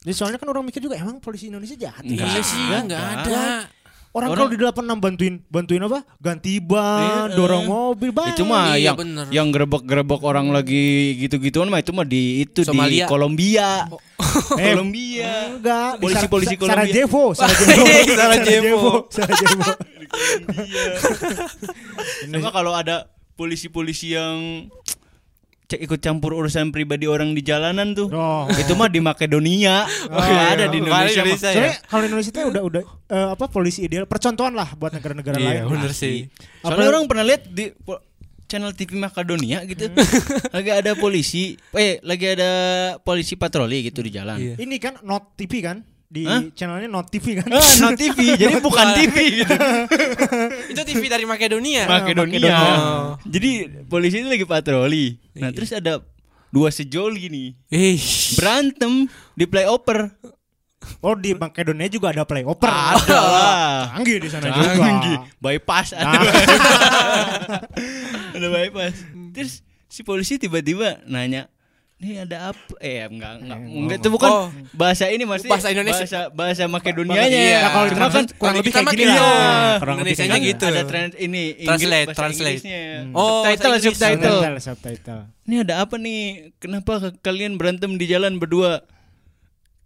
Jadi 0.00 0.14
soalnya 0.14 0.38
kan 0.38 0.48
orang 0.48 0.64
mikir 0.64 0.78
juga 0.78 0.96
emang 0.96 1.18
polisi 1.18 1.50
Indonesia 1.50 1.76
jahat. 1.76 2.00
Enggak. 2.00 2.22
ya? 2.22 2.30
Iya 2.30 2.40
sih, 2.40 2.62
Enggak. 2.62 2.80
enggak 2.86 3.02
ada. 3.20 3.42
Orang, 4.10 4.34
Orang- 4.34 4.50
kalau 4.50 4.50
di 4.50 4.58
86 4.58 4.98
bantuin 4.98 5.34
bantuin 5.46 5.78
apa? 5.80 6.02
Ganti 6.18 6.58
ban, 6.58 7.30
Iya. 7.30 7.36
dorong 7.38 7.62
mobil, 7.64 8.10
banyak. 8.10 8.34
itu 8.34 8.42
mah 8.42 8.74
Iya, 8.74 8.82
yang 8.84 8.96
bener. 8.98 9.26
yang 9.30 9.46
gerebek-gerebek 9.48 10.20
orang 10.20 10.50
lagi 10.50 10.82
gitu-gituan 11.16 11.70
mah 11.70 11.78
itu 11.78 11.92
mah 11.92 12.02
di 12.02 12.42
itu 12.42 12.60
di 12.60 12.66
Somalia. 12.66 13.06
Kolombia 13.06 13.86
Eh, 14.58 14.74
Kolombia 14.74 15.54
Enggak, 15.54 15.90
di 15.94 16.02
Polisi-polisi 16.02 16.54
Kolombia. 16.54 16.90
Sarajevo, 16.90 17.22
Sarajevo. 17.38 17.86
Sarajevo. 18.10 18.90
Sarajevo. 19.14 19.62
sama 22.26 22.50
kalau 22.50 22.72
ada 22.74 23.06
polisi-polisi 23.34 24.12
yang 24.12 24.68
ikut 25.76 26.00
campur 26.00 26.34
urusan 26.34 26.72
pribadi 26.72 27.04
orang 27.04 27.30
di 27.30 27.44
jalanan 27.44 27.92
tuh 27.92 28.08
Oh. 28.10 28.48
itu 28.50 28.72
mah 28.74 28.88
di 28.88 28.98
Makedonia 28.98 29.86
Nggak 29.86 30.48
ada 30.50 30.64
di 30.66 30.78
Indonesia. 30.80 31.22
Indonesia 31.22 31.48
ya. 31.48 31.54
Soalnya 31.54 31.74
kalau 31.86 32.02
Indonesia 32.06 32.30
itu 32.32 32.40
udah 32.42 32.62
udah 32.64 32.82
eh, 33.06 33.28
apa 33.34 33.44
polisi 33.46 33.80
ideal 33.84 34.06
percontohan 34.06 34.54
lah 34.54 34.74
buat 34.74 34.90
negara-negara 34.90 35.36
lain. 35.36 35.62
Iya, 35.62 35.62
bener 35.66 35.92
sih. 35.92 36.26
Soalnya 36.62 36.88
orang 36.90 37.04
pernah 37.06 37.24
lihat 37.26 37.46
di 37.46 37.70
channel 38.46 38.74
TV 38.74 38.98
Makedonia 38.98 39.62
gitu. 39.62 39.86
lagi 40.56 40.70
ada 40.74 40.98
polisi, 40.98 41.54
eh 41.70 42.02
lagi 42.02 42.26
ada 42.26 42.50
polisi 42.98 43.38
patroli 43.38 43.86
gitu 43.86 44.02
di 44.02 44.10
jalan. 44.10 44.36
Iya. 44.42 44.54
Ini 44.58 44.76
kan 44.82 44.98
Not 45.06 45.38
TV 45.38 45.62
kan 45.62 45.86
di 46.10 46.26
Hah? 46.26 46.42
channelnya 46.50 46.90
Not 46.90 47.06
TV 47.06 47.38
kan. 47.38 47.46
Ah, 47.48 47.62
no 47.78 47.94
TV, 47.94 48.34
jadi 48.34 48.58
bukan 48.58 48.86
TV 48.98 49.16
gitu. 49.40 49.54
Itu 50.74 50.82
TV 50.82 51.06
dari 51.06 51.22
Makedonia. 51.22 51.86
Makedonia. 51.86 52.34
Makedonia. 52.34 52.66
Jadi 53.22 53.50
polisi 53.86 54.18
itu 54.18 54.26
lagi 54.26 54.42
patroli. 54.42 55.14
Nah, 55.38 55.48
Iya. 55.48 55.54
terus 55.54 55.70
ada 55.70 56.02
dua 56.50 56.66
sejoli 56.68 57.30
nih 57.30 57.48
Eh, 57.70 57.96
berantem 58.34 59.06
di 59.32 59.46
playoper. 59.46 60.10
Oh 60.98 61.14
di 61.14 61.30
Makedonia 61.30 61.86
juga 61.86 62.10
ada 62.10 62.24
playover. 62.24 62.66
Ada 62.66 63.14
lah. 63.14 63.94
Canggih 63.94 64.18
di 64.18 64.28
sana 64.28 64.50
Canggih. 64.50 65.14
juga. 65.14 65.30
Bypass 65.38 65.94
ada. 65.94 66.10
Nah. 66.10 66.22
ada 68.34 68.46
bypass. 68.48 68.94
Terus 69.30 69.62
si 69.86 70.00
polisi 70.02 70.36
tiba-tiba 70.36 71.00
nanya, 71.04 71.46
"Nih 72.00 72.24
ada 72.24 72.50
apa?" 72.50 72.72
Eh, 72.80 73.04
enggak 73.04 73.32
enggak. 73.44 73.58
Eh, 73.60 73.76
Enggak 73.76 73.98
itu 74.00 74.08
bukan 74.08 74.30
Oh. 74.32 74.46
bahasa 74.72 75.04
ini 75.12 75.28
Mas. 75.28 75.44
Bahasa 75.44 75.68
Indonesia. 75.68 76.00
Bahasa 76.00 76.20
bahasa 76.32 76.64
Makedonianya. 76.64 77.28
Iya. 77.28 77.58
Nah, 77.60 77.70
kalau 77.70 77.86
Cuma 77.92 78.00
kan 78.08 78.24
kurang 78.24 78.40
kalau 78.40 78.56
lebih 78.58 78.72
kayak 78.72 78.88
gini 78.90 79.04
iya. 79.04 79.12
lah. 79.12 79.20
Kurang 79.20 79.78
Kurang 79.78 79.98
lebih 80.00 80.14
kayak 80.16 80.40
gitu. 80.42 80.64
Ada 80.64 80.82
trans 80.88 81.14
ini 81.14 81.42
Translate, 81.60 82.08
translate. 82.16 82.60
Hmm. 82.64 83.12
Oh, 83.12 83.44
subtitle 83.44 83.76
subtitle. 83.78 84.38
Subtitle. 84.58 85.20
Ini 85.44 85.56
ada 85.62 85.74
apa 85.84 85.94
nih? 85.94 86.20
Kenapa 86.56 86.92
kalian 87.20 87.60
berantem 87.60 87.94
di 87.94 88.06
jalan 88.08 88.40
berdua? 88.40 88.80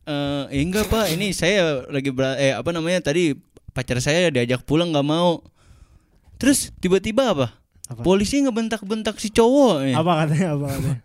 Eh, 0.05 0.45
eh, 0.53 0.63
enggak 0.63 0.87
pak, 0.93 1.09
ini 1.17 1.33
saya 1.33 1.83
lagi 1.89 2.13
ber 2.13 2.37
eh 2.37 2.53
apa 2.53 2.71
namanya 2.71 3.01
tadi 3.09 3.33
pacar 3.73 3.99
saya 3.99 4.29
diajak 4.29 4.63
pulang 4.63 4.93
nggak 4.93 5.09
mau. 5.09 5.41
Terus 6.37 6.71
tiba-tiba 6.77 7.33
apa? 7.33 7.47
Apa? 7.89 8.01
Polisi 8.01 8.41
ngebentak-bentak 8.41 9.17
si 9.17 9.33
cowok. 9.33 9.85
ya. 9.85 9.97
Apa 10.01 10.13
katanya? 10.25 10.49
Apa 10.57 10.65
katanya? 10.73 10.99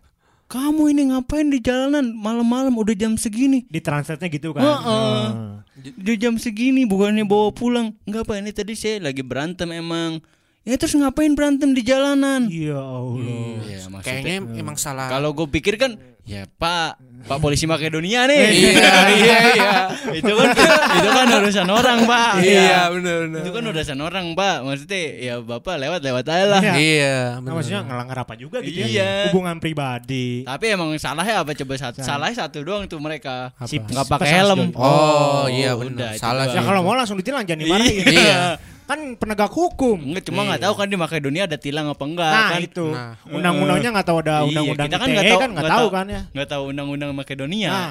Kamu 0.50 0.90
ini 0.90 1.02
ngapain 1.14 1.46
di 1.46 1.62
jalanan 1.62 2.10
malam-malam 2.10 2.74
udah 2.74 2.90
jam 2.98 3.14
segini 3.14 3.62
Di 3.70 3.78
translate-nya 3.78 4.28
gitu 4.34 4.50
kan. 4.50 4.66
Heeh. 4.66 4.82
Heeh. 4.82 5.94
Udah 5.94 6.16
jam 6.18 6.34
segini 6.42 6.82
bukannya 6.90 7.22
bawa 7.22 7.54
pulang 7.54 7.94
Enggak 8.02 8.26
pak 8.26 8.36
ini 8.42 8.50
tadi 8.50 8.74
saya 8.74 8.98
lagi 8.98 9.22
berantem 9.22 9.70
emang 9.70 10.18
Ya 10.60 10.76
terus 10.76 10.92
ngapain 10.92 11.32
berantem 11.32 11.72
di 11.72 11.80
jalanan 11.80 12.44
Ya 12.46 12.76
Allah. 12.76 13.64
Ya 13.64 13.80
maksudnya 13.88 14.20
Kayaknya 14.20 14.36
emang 14.54 14.76
salah. 14.76 15.08
Kalau 15.08 15.32
gue 15.32 15.48
pikir 15.50 15.74
kan 15.74 15.96
Ya 16.22 16.44
pak 16.46 17.00
Pak 17.20 17.40
polisi 17.40 17.64
Makedonia 17.64 18.28
nih 18.28 18.38
Iya, 18.70 18.96
iya, 19.10 19.38
iya. 19.50 19.72
Itu 20.12 20.30
kan 20.30 20.52
Itu 20.94 21.08
kan 21.10 21.26
urusan 21.34 21.64
orang 21.64 22.04
pak 22.04 22.44
Iya, 22.44 22.92
benar 22.92 23.16
benar. 23.24 23.40
Itu 23.40 23.50
kan 23.50 23.62
urusan 23.66 23.98
orang 23.98 24.26
pak 24.32 24.56
Maksudnya 24.62 25.00
ya 25.16 25.34
bapak 25.40 25.74
lewat-lewat 25.80 26.24
aja 26.28 26.44
lah 26.46 26.60
Iya. 26.62 26.74
Iya, 26.76 27.16
Nah, 27.40 27.50
maksudnya 27.50 27.80
ngelanggar 27.82 28.18
apa 28.20 28.34
juga 28.36 28.60
gitu 28.60 28.84
Iya. 28.84 29.00
ya. 29.00 29.12
Hubungan 29.32 29.56
pribadi. 29.58 30.44
Tapi 30.44 30.64
emang 30.70 30.92
salahnya 30.96 31.40
apa 31.40 31.56
coba 31.56 31.74
satu 31.78 32.04
Salahnya 32.04 32.36
satu 32.38 32.60
doang 32.60 32.84
tuh 32.84 33.00
mereka 33.00 33.56
Apa? 33.56 33.64
Si- 33.64 33.80
Nggak 33.80 34.06
pakai 34.06 34.28
helm 34.30 34.60
John. 34.70 34.76
Oh, 34.76 35.48
iya 35.48 35.72
udah, 35.72 35.88
benar. 35.88 36.12
itu 36.12 36.20
Salah. 36.20 36.44
Ya 36.46 36.52
sih. 36.54 36.62
kalau 36.62 36.80
mau 36.84 36.92
langsung 36.92 37.16
ditilang 37.16 37.42
jangan 37.42 37.64
dimarahin. 37.64 38.04
Iya. 38.06 38.40
Kan 38.90 39.14
penegak 39.14 39.48
hukum. 39.48 39.96
Enggak 40.02 40.26
cuma 40.26 40.42
nggak 40.42 40.60
tahu 40.60 40.72
kan 40.74 40.84
di 40.84 40.96
Makedonia 40.96 41.46
ada 41.46 41.54
tilang 41.54 41.86
apa 41.86 42.02
enggak 42.02 42.28
Nah, 42.28 42.48
kan 42.50 42.60
itu. 42.60 42.86
Nah. 42.90 43.14
Undang-undangnya 43.24 43.88
nggak 43.92 44.04
tahu 44.04 44.16
ada 44.18 44.32
Iya, 44.32 44.40
undang-undang 44.44 44.84
kita 44.84 44.96
kan 44.96 45.06
ITE 45.06 45.14
nggak 45.14 45.24
tahu- 45.24 45.38
kan 45.38 45.48
nggak 45.52 45.70
tahu 45.70 45.86
kan 45.88 46.04
ya. 46.08 46.20
nggak 46.28 46.48
tahu 46.48 46.62
undang-undang 46.68 47.08
Makedonia 47.14 47.68
Nah, 47.70 47.90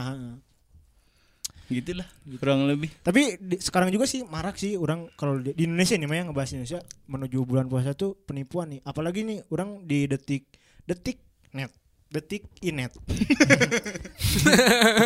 gitulah 1.69 2.07
kurang 2.35 2.65
lebih 2.65 2.89
Tapi 2.99 3.37
di- 3.37 3.59
sekarang 3.59 3.87
juga 3.87 4.03
sih 4.03 4.19
marak 4.25 4.55
sih 4.55 4.73
orang 4.73 5.05
kalau 5.13 5.37
di, 5.37 5.53
di 5.53 5.63
Indonesia 5.63 5.93
nih 5.93 6.03
Maya 6.03 6.25
ngebahas 6.25 6.51
Indonesia 6.51 6.79
menuju 7.05 7.37
bulan 7.43 7.65
puasa 7.65 7.93
tuh 7.93 8.13
penipuan 8.19 8.69
nih. 8.69 8.79
Apalagi 8.81 9.21
nih 9.21 9.45
orang 9.47 9.85
di 9.85 10.03
detik 10.03 10.43
detik 10.83 11.15
net 11.51 11.69
detik 12.09 12.41
inet 12.59 12.89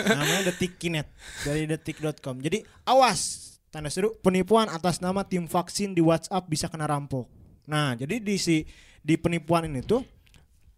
namanya 0.09 0.41
detik 0.47 0.77
kinet 0.77 1.07
dari 1.43 1.65
detik.com 1.65 2.39
jadi 2.39 2.61
awas 2.85 3.52
tanda 3.73 3.89
seru 3.89 4.13
penipuan 4.21 4.69
atas 4.69 5.01
nama 5.01 5.25
tim 5.25 5.49
vaksin 5.49 5.97
di 5.97 6.05
WhatsApp 6.05 6.45
bisa 6.45 6.69
kena 6.69 6.85
rampok 6.85 7.25
nah 7.65 7.97
jadi 7.97 8.21
di 8.21 8.37
si 8.37 8.61
di 9.01 9.17
penipuan 9.17 9.65
ini 9.65 9.81
tuh 9.81 10.05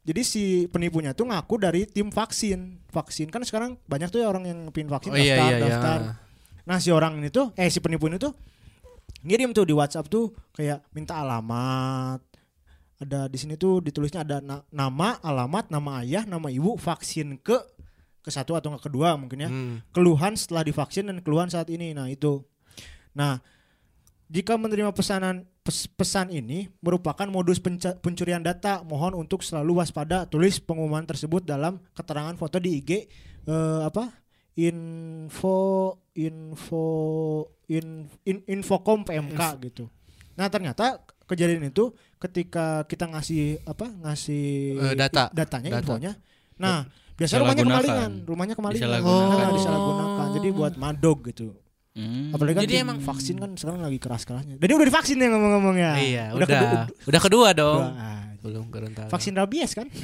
jadi 0.05 0.21
si 0.23 0.69
penipunya 0.71 1.11
tuh 1.11 1.27
ngaku 1.27 1.59
dari 1.59 1.83
tim 1.83 2.07
vaksin 2.07 2.79
vaksin 2.87 3.27
kan 3.27 3.43
sekarang 3.43 3.75
banyak 3.83 4.07
tuh 4.07 4.23
ya 4.23 4.31
orang 4.31 4.47
yang 4.47 4.59
ngepin 4.69 4.87
vaksin 4.87 5.11
Oh 5.11 5.19
iya 5.19 5.35
daftar 5.35 5.51
iya 5.51 5.57
iya. 5.59 5.65
daftar 5.67 5.99
Nah 6.65 6.81
si 6.81 6.89
orang 6.89 7.21
ini 7.21 7.29
tuh, 7.29 7.53
eh 7.53 7.69
si 7.69 7.77
penipu 7.77 8.09
ini 8.09 8.17
tuh 8.17 8.33
ngirim 9.21 9.53
tuh 9.53 9.69
di 9.69 9.73
WhatsApp 9.73 10.09
tuh 10.09 10.33
kayak 10.57 10.81
minta 10.97 11.21
alamat. 11.21 12.21
Ada 12.97 13.29
di 13.29 13.37
sini 13.37 13.53
tuh 13.53 13.85
ditulisnya 13.85 14.25
ada 14.25 14.41
na- 14.41 14.65
nama, 14.73 15.21
alamat, 15.21 15.69
nama 15.69 16.01
ayah, 16.01 16.25
nama 16.25 16.49
ibu, 16.49 16.73
vaksin 16.73 17.37
ke 17.37 17.53
ke 18.25 18.29
satu 18.33 18.57
atau 18.57 18.73
ke 18.81 18.89
kedua 18.89 19.13
mungkin 19.13 19.45
ya. 19.45 19.49
Hmm. 19.49 19.85
Keluhan 19.93 20.33
setelah 20.33 20.65
divaksin 20.65 21.05
dan 21.05 21.21
keluhan 21.21 21.53
saat 21.53 21.69
ini. 21.69 21.93
Nah 21.93 22.09
itu. 22.09 22.41
Nah 23.15 23.39
jika 24.25 24.53
menerima 24.55 24.91
pesanan 24.91 25.45
pes- 25.62 25.88
pesan 25.88 26.29
ini 26.29 26.67
merupakan 26.79 27.25
modus 27.25 27.57
penca- 27.57 27.95
pencurian 27.95 28.41
data, 28.41 28.81
mohon 28.81 29.15
untuk 29.15 29.39
selalu 29.39 29.79
waspada. 29.79 30.25
Tulis 30.25 30.57
pengumuman 30.57 31.03
tersebut 31.03 31.41
dalam 31.41 31.77
keterangan 31.91 32.36
foto 32.36 32.57
di 32.57 32.77
IG 32.77 32.91
eh, 33.45 33.81
apa? 33.81 34.12
info 34.55 35.57
info 36.15 36.86
in, 37.67 38.07
in 38.24 38.39
infocom 38.45 39.03
PMK 39.03 39.41
gitu. 39.62 39.91
Nah 40.34 40.48
ternyata 40.48 41.00
kejadian 41.25 41.67
itu 41.67 41.91
ketika 42.17 42.84
kita 42.86 43.03
ngasih 43.05 43.60
apa 43.63 43.91
ngasih 44.01 44.45
Eh, 44.79 44.95
data. 44.95 45.27
datanya 45.31 45.69
Data. 45.69 45.79
infonya. 45.81 46.12
Nah 46.55 46.88
biasanya 47.13 47.41
rumahnya 47.43 47.63
kemalingan, 47.63 48.12
rumahnya 48.24 48.55
kemalingan. 48.55 48.79
Disalahgunakan. 48.81 49.38
Nah, 49.38 49.51
disalahgunakan. 49.51 50.27
Jadi 50.34 50.48
buat 50.51 50.74
madog 50.75 51.17
gitu. 51.25 51.45
Hmm. 51.95 52.35
Apalagi 52.35 52.53
kan 52.53 52.63
Jadi 52.67 52.75
emang- 52.75 52.99
vaksin 52.99 53.39
kan 53.39 53.55
sekarang 53.55 53.79
lagi 53.79 53.97
keras-kerasnya. 53.97 54.59
Jadi 54.59 54.69
udah 54.69 54.85
divaksin 54.85 55.15
ya 55.15 55.31
ngomong-ngomong 55.31 55.75
ya. 55.75 55.91
Iya, 55.95 56.25
udah. 56.35 56.45
kedua- 56.45 56.87
Udah, 57.07 57.21
kedua 57.23 57.47
dong. 57.51 57.83
kedua. 57.87 58.13
Belum 58.45 58.69
kerental. 58.69 59.07
Vaksin 59.07 59.33
rabies 59.33 59.71
kan? 59.73 59.87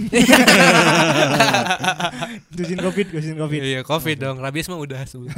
vaksin 2.56 2.80
covid, 2.80 3.08
vaksin 3.12 3.36
covid. 3.36 3.62
Iya, 3.62 3.80
Covid 3.84 4.18
dong. 4.18 4.40
Rabies 4.40 4.66
mah 4.66 4.80
udah 4.80 5.04
sebelum. 5.04 5.30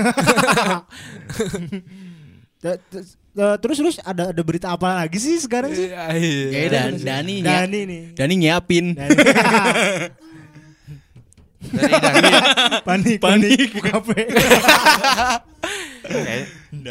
Te- 2.64 2.80
Terus 3.34 3.76
terus 3.76 3.98
ada 4.00 4.30
ada 4.30 4.40
berita 4.40 4.70
apa 4.70 4.94
lagi 4.96 5.18
sih 5.18 5.36
sekarang 5.36 5.74
sih? 5.74 5.90
Iya. 5.90 6.48
Ya, 6.54 6.70
Dan, 6.70 6.96
Dani, 6.96 7.42
Dani, 7.42 7.80
nih. 7.84 8.02
Dani 8.14 8.34
nyiapin. 8.38 8.94
Dani. 8.94 9.10
Dani. 11.74 12.32
panik, 12.86 13.18
panik, 13.18 13.74
buka 13.74 13.98
HP. 13.98 14.10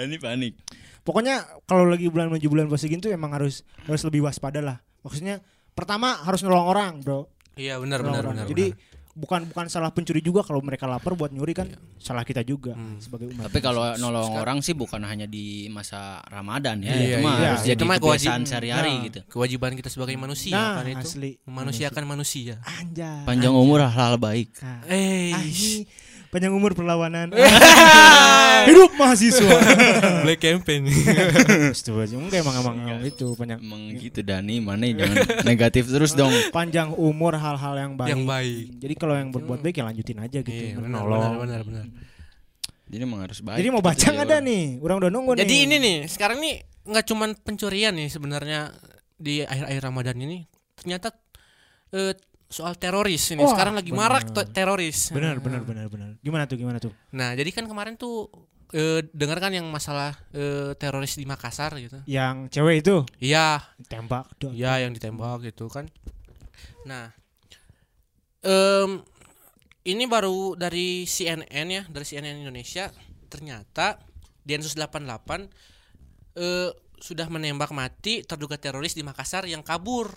Dani 0.03 0.19
panik. 0.19 0.53
Pokoknya 1.01 1.35
kalau 1.65 1.85
lagi 1.85 2.07
bulan 2.07 2.29
menuju 2.29 2.47
bulan 2.47 2.67
puasa 2.67 2.85
gini 2.85 2.99
tuh 2.99 3.11
emang 3.11 3.31
harus 3.33 3.63
harus 3.83 4.03
lebih 4.03 4.23
waspada 4.23 4.59
lah. 4.59 4.79
Maksudnya 5.01 5.43
pertama 5.73 6.15
harus 6.21 6.41
nolong 6.41 6.63
orang, 6.65 6.93
Bro. 6.99 7.27
Iya, 7.55 7.77
benar 7.77 8.01
Nolong 8.01 8.07
benar 8.09 8.23
orang. 8.25 8.35
benar. 8.39 8.49
Jadi 8.49 8.67
benar. 8.71 8.91
bukan 9.13 9.41
bukan 9.45 9.67
salah 9.67 9.91
pencuri 9.91 10.19
juga 10.19 10.41
kalau 10.41 10.59
mereka 10.59 10.87
lapar 10.87 11.13
buat 11.13 11.29
nyuri 11.29 11.53
kan 11.53 11.69
salah 11.99 12.23
kita 12.23 12.41
juga 12.41 12.73
Hmm. 12.73 12.97
sebagai 12.97 13.29
umat. 13.29 13.45
Tapi 13.45 13.61
kalau 13.61 13.93
nolong 13.95 14.33
orang 14.35 14.59
sih 14.59 14.73
bukan 14.73 15.03
hanya 15.03 15.27
di 15.27 15.69
masa 15.69 16.17
Ramadan 16.25 16.81
ya, 16.81 16.91
Iya, 16.91 16.97
itu 16.97 17.19
mah 17.21 17.35
iya. 17.35 17.45
harus 17.47 17.61
Itu 17.61 17.69
jadi 17.69 17.83
mah 17.83 17.93
kebiasaan 17.95 18.01
kewajiban. 18.01 18.41
sehari-hari 18.47 18.89
Nah. 18.91 19.05
gitu. 19.05 19.21
kewajiban 19.29 19.73
kita 19.75 19.89
sebagai 19.89 20.17
manusia 20.17 20.55
Nah, 20.55 20.71
kan 20.79 20.87
itu. 20.89 21.05
asli. 21.05 21.31
Memanusiakan 21.43 22.05
manusia. 22.07 22.55
Anjay. 22.65 23.27
Panjang 23.27 23.53
umur 23.53 23.85
hal-hal 23.85 24.17
baik. 24.17 24.49
Nah, 24.57 24.81
Eh, 24.89 25.85
panjang 26.33 26.53
umur 26.57 26.73
perlawanan. 26.73 27.29
Hidup 28.69 28.97
mahasiswa. 28.97 29.53
Black 30.25 30.41
campaign. 30.41 30.89
Astagfirullahaladzim. 30.89 32.25
Enggak 32.25 32.41
emang 32.41 32.57
emang 32.57 32.77
itu 33.05 33.37
panjang 33.37 33.61
Emang 33.61 33.93
gitu 34.01 34.25
Dani, 34.25 34.65
mana 34.65 34.89
jangan 34.89 35.17
negatif 35.51 35.93
terus 35.93 36.17
dong. 36.17 36.33
panjang 36.49 36.97
umur 36.97 37.37
hal-hal 37.37 37.75
yang 37.77 37.93
baik. 38.01 38.11
Yang 38.17 38.23
baik. 38.25 38.65
Jadi 38.81 38.95
kalau 38.97 39.15
yang 39.21 39.29
berbuat 39.29 39.61
baik 39.61 39.77
ya 39.77 39.85
lanjutin 39.85 40.19
aja 40.25 40.39
gitu. 40.41 40.57
Iya, 40.57 40.81
benar, 40.81 40.89
menolong. 40.89 41.21
benar, 41.21 41.61
benar, 41.61 41.61
benar. 41.69 41.87
Jadi 42.89 43.03
emang 43.05 43.21
harus 43.21 43.39
baik. 43.45 43.59
Jadi 43.61 43.69
mau 43.69 43.83
gitu 43.85 43.89
baca 43.93 44.07
nggak 44.17 44.27
ada 44.33 44.39
nih? 44.41 44.65
Orang 44.81 44.97
udah 45.05 45.11
nunggu 45.13 45.33
Jadi 45.37 45.53
nih. 45.53 45.65
ini 45.69 45.77
nih, 45.77 45.99
sekarang 46.09 46.39
nih 46.41 46.55
nggak 46.89 47.05
cuman 47.13 47.31
pencurian 47.45 47.93
nih 47.93 48.09
sebenarnya 48.09 48.61
di 49.21 49.45
akhir-akhir 49.45 49.83
Ramadan 49.85 50.17
ini. 50.17 50.39
Ternyata 50.81 51.13
eh, 51.93 52.17
soal 52.53 52.77
teroris 52.77 53.33
ini 53.33 53.41
Wah, 53.41 53.51
sekarang 53.51 53.73
lagi 53.73 53.91
marak 53.91 54.29
benar. 54.29 54.45
to- 54.45 54.51
teroris. 54.53 55.09
Benar, 55.09 55.41
Nah, 55.41 55.43
benar, 55.43 55.63
benar, 55.65 55.87
benar. 55.89 56.11
Gimana 56.21 56.45
tuh? 56.45 56.57
Gimana 56.57 56.79
tuh? 56.79 56.93
Nah, 57.11 57.33
jadi 57.33 57.49
kan 57.49 57.65
kemarin 57.65 57.97
tuh 57.97 58.29
eh, 58.71 59.05
dengar 59.11 59.37
kan 59.37 59.51
yang 59.51 59.65
masalah 59.67 60.13
eh, 60.31 60.77
teroris 60.77 61.17
di 61.17 61.25
Makassar 61.25 61.73
gitu. 61.77 62.01
Yang 62.05 62.53
cewek 62.53 62.77
itu 62.81 62.97
Iya, 63.19 63.61
tembak. 63.85 64.29
Duh. 64.37 64.53
ya 64.53 64.77
yang 64.79 64.93
ditembak 64.93 65.43
gitu 65.43 65.67
kan. 65.67 65.89
Nah, 66.85 67.13
em, 68.41 69.01
ini 69.85 70.05
baru 70.07 70.55
dari 70.55 71.05
CNN 71.05 71.67
ya, 71.69 71.83
dari 71.87 72.05
CNN 72.05 72.39
Indonesia. 72.39 72.89
Ternyata 73.27 73.97
Densus 74.43 74.75
88 74.75 75.49
eh, 76.35 76.71
sudah 76.97 77.27
menembak 77.27 77.71
mati 77.71 78.23
terduga 78.23 78.55
teroris 78.57 78.93
di 78.93 79.03
Makassar 79.03 79.45
yang 79.45 79.61
kabur. 79.61 80.11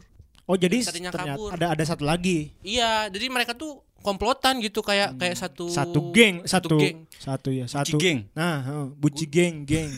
Oh 0.45 0.53
jadi 0.53 0.77
Tadinya 0.79 1.09
ternyata 1.09 1.37
kabur. 1.37 1.49
ada 1.51 1.65
ada 1.73 1.83
satu 1.83 2.03
lagi. 2.03 2.53
Iya, 2.61 3.09
jadi 3.09 3.25
mereka 3.27 3.51
tuh 3.51 3.81
komplotan 3.99 4.61
gitu 4.61 4.79
kayak 4.79 5.17
kayak 5.17 5.33
satu 5.33 5.65
Satu 5.65 6.13
geng, 6.13 6.45
satu, 6.45 6.77
geng. 6.77 7.09
satu 7.11 7.49
ya, 7.49 7.65
satu. 7.65 7.97
geng. 7.97 8.29
Nah, 8.31 8.61
heeh, 8.61 8.85
buci 8.95 9.25
geng, 9.25 9.65
geng. 9.65 9.89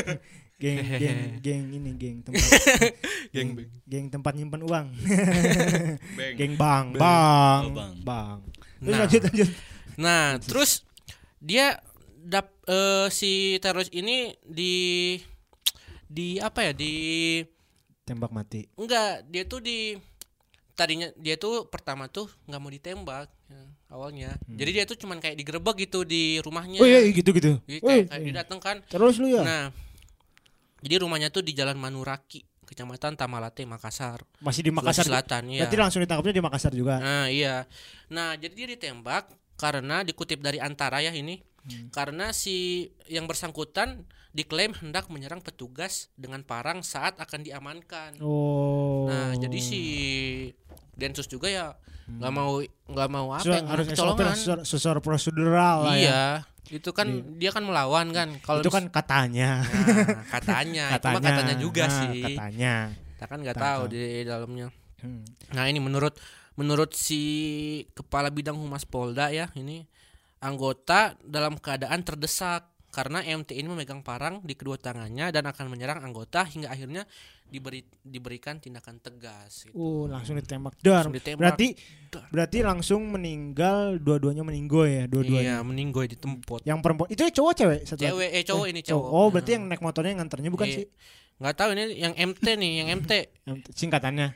geng, 0.60 0.76
geng, 0.94 1.20
geng 1.38 1.64
ini 1.70 1.90
geng 1.94 2.16
tempat 2.20 2.40
Geng 3.34 3.48
geng, 3.54 3.68
geng 3.84 4.06
tempat 4.08 4.32
nyimpan 4.34 4.60
uang. 4.62 4.86
Bang. 6.16 6.34
geng 6.34 6.52
bang, 6.54 6.84
Bang. 6.90 6.96
bang, 6.96 7.62
Oh, 7.62 7.72
bang. 7.74 7.94
bang. 8.00 8.38
Terus 8.80 8.88
Nah. 8.88 8.98
lanjut 8.98 9.20
lanjut. 9.22 9.48
Nah, 9.96 10.24
terus 10.38 10.70
dia 11.38 11.76
dap 12.18 12.48
eh, 12.64 13.08
si 13.10 13.32
teroris 13.58 13.88
ini 13.90 14.32
di 14.40 14.74
di 16.06 16.36
apa 16.36 16.64
ya 16.64 16.72
di 16.72 16.92
Tembak 18.10 18.34
mati. 18.34 18.66
enggak 18.74 19.22
dia 19.30 19.46
tuh 19.46 19.62
di 19.62 19.94
tadinya 20.74 21.06
dia 21.14 21.36
tuh 21.38 21.68
pertama 21.70 22.08
tuh 22.10 22.26
nggak 22.48 22.60
mau 22.60 22.72
ditembak 22.72 23.28
ya, 23.52 23.62
awalnya 23.92 24.30
jadi 24.48 24.70
dia 24.80 24.84
tuh 24.88 24.96
cuman 24.96 25.20
kayak 25.20 25.36
digerebek 25.36 25.84
gitu 25.84 26.08
di 26.08 26.40
rumahnya 26.40 26.80
Oh 26.80 26.88
iya 26.88 27.04
gitu 27.04 27.36
gitu. 27.36 27.60
Jadi 27.68 27.78
Wih, 27.84 28.08
kayak, 28.08 28.08
kayak 28.08 28.22
dia 28.24 28.34
datang 28.40 28.58
kan 28.64 28.76
terus 28.88 29.20
lu 29.20 29.28
ya. 29.28 29.44
nah 29.44 29.64
jadi 30.80 31.04
rumahnya 31.04 31.28
tuh 31.28 31.44
di 31.44 31.52
Jalan 31.52 31.76
Manuraki 31.76 32.40
kecamatan 32.64 33.18
Tamalate 33.18 33.66
Makassar 33.68 34.24
Masih 34.40 34.64
di 34.64 34.72
Sulawesi 34.72 34.78
Makassar. 34.80 35.04
Selatan 35.04 35.42
ya 35.52 35.68
Berarti 35.68 35.76
langsung 35.76 36.00
ditangkapnya 36.00 36.34
di 36.34 36.42
Makassar 36.42 36.72
juga. 36.72 36.94
Nah 36.96 37.26
iya. 37.28 37.68
Nah 38.08 38.38
jadi 38.40 38.54
dia 38.56 38.68
ditembak 38.72 39.28
karena 39.60 40.00
dikutip 40.00 40.40
dari 40.40 40.56
Antara 40.56 41.04
ya 41.04 41.12
ini 41.12 41.44
karena 41.92 42.32
si 42.32 42.88
yang 43.10 43.28
bersangkutan 43.28 44.06
diklaim 44.30 44.70
hendak 44.78 45.10
menyerang 45.10 45.42
petugas 45.42 46.08
dengan 46.14 46.46
parang 46.46 46.86
saat 46.86 47.18
akan 47.18 47.42
diamankan. 47.42 48.18
Oh. 48.22 49.10
Nah, 49.10 49.34
jadi 49.34 49.58
si 49.58 49.82
Densus 50.94 51.26
juga 51.26 51.50
ya 51.50 51.74
nggak 52.10 52.32
mau 52.34 52.58
nggak 52.90 53.08
mau 53.10 53.26
apa 53.30 53.46
ya, 53.46 53.62
harus 53.70 53.86
kecolongan. 53.86 54.34
sesuai, 54.66 54.98
prosedural 54.98 55.86
lah 55.86 55.94
ya. 55.94 56.02
Iya, 56.02 56.24
itu 56.74 56.90
kan 56.90 57.06
dia 57.38 57.50
kan 57.54 57.62
melawan 57.62 58.10
kan. 58.10 58.34
Kalau 58.42 58.62
Itu 58.62 58.70
kan 58.70 58.90
katanya. 58.90 59.62
Nah, 59.62 60.26
katanya, 60.26 60.84
cuma 60.98 61.18
katanya 61.22 61.54
juga 61.58 61.86
Nah, 61.86 61.98
sih. 62.02 62.22
Katanya. 62.34 62.74
Kita 63.14 63.24
kan 63.30 63.38
nggak 63.42 63.58
tahu. 63.58 63.82
di 63.94 64.26
dalamnya. 64.26 64.68
Hmm. 65.00 65.24
Nah 65.56 65.64
ini 65.70 65.80
menurut 65.80 66.18
menurut 66.58 66.92
si 66.92 67.22
kepala 67.96 68.28
bidang 68.28 68.58
humas 68.58 68.84
Polda 68.84 69.32
ya 69.32 69.48
ini 69.56 69.88
anggota 70.40 71.14
dalam 71.20 71.56
keadaan 71.56 72.00
terdesak 72.00 72.68
karena 72.90 73.22
MT 73.22 73.54
ini 73.54 73.70
memegang 73.70 74.02
parang 74.02 74.42
di 74.42 74.58
kedua 74.58 74.74
tangannya 74.74 75.30
dan 75.30 75.46
akan 75.46 75.70
menyerang 75.70 76.02
anggota 76.02 76.42
hingga 76.42 76.74
akhirnya 76.74 77.06
diberi 77.46 77.86
diberikan 78.02 78.58
tindakan 78.58 78.98
tegas. 78.98 79.70
Gitu. 79.70 79.74
Uh, 79.78 80.10
langsung 80.10 80.34
ditembak. 80.34 80.74
Dar. 80.82 81.06
Langsung 81.06 81.14
ditembak. 81.14 81.38
Berarti 81.38 81.66
Dar. 82.10 82.26
berarti 82.34 82.58
langsung 82.66 83.00
meninggal 83.10 84.02
dua-duanya 84.02 84.42
meninggal 84.42 84.90
ya, 84.90 85.04
dua-duanya. 85.06 85.42
Iya 85.42 85.56
meninggoy 85.62 86.10
di 86.10 86.18
tempat. 86.18 86.66
Yang 86.66 86.78
perempuan 86.82 87.08
itu 87.14 87.22
cowok 87.22 87.52
cewek 87.54 87.80
satu? 87.86 88.00
Cewek 88.02 88.30
eh 88.34 88.42
cowok 88.42 88.66
ini 88.74 88.80
cowok. 88.82 89.06
Oh, 89.06 89.28
berarti 89.30 89.50
yang 89.54 89.64
naik 89.70 89.82
motornya 89.82 90.10
yang 90.10 90.20
nganternya 90.26 90.50
bukan 90.50 90.66
Iya. 90.66 90.76
sih? 90.82 90.86
nggak 91.40 91.56
tahu 91.56 91.70
ini 91.72 91.84
yang 91.96 92.12
MT 92.12 92.44
nih 92.60 92.72
yang 92.84 92.88
MT 93.00 93.12
singkatannya 93.80 94.28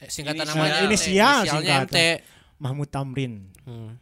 Eh, 0.00 0.08
singkatan 0.08 0.48
namanya 0.48 0.80
Inisial 0.88 1.44
inisialnya 1.44 1.52
singkatan. 1.60 1.84
MT. 1.86 1.96
Mahmud 2.56 2.88
Tamrin. 2.88 3.52
Hmm. 3.68 4.00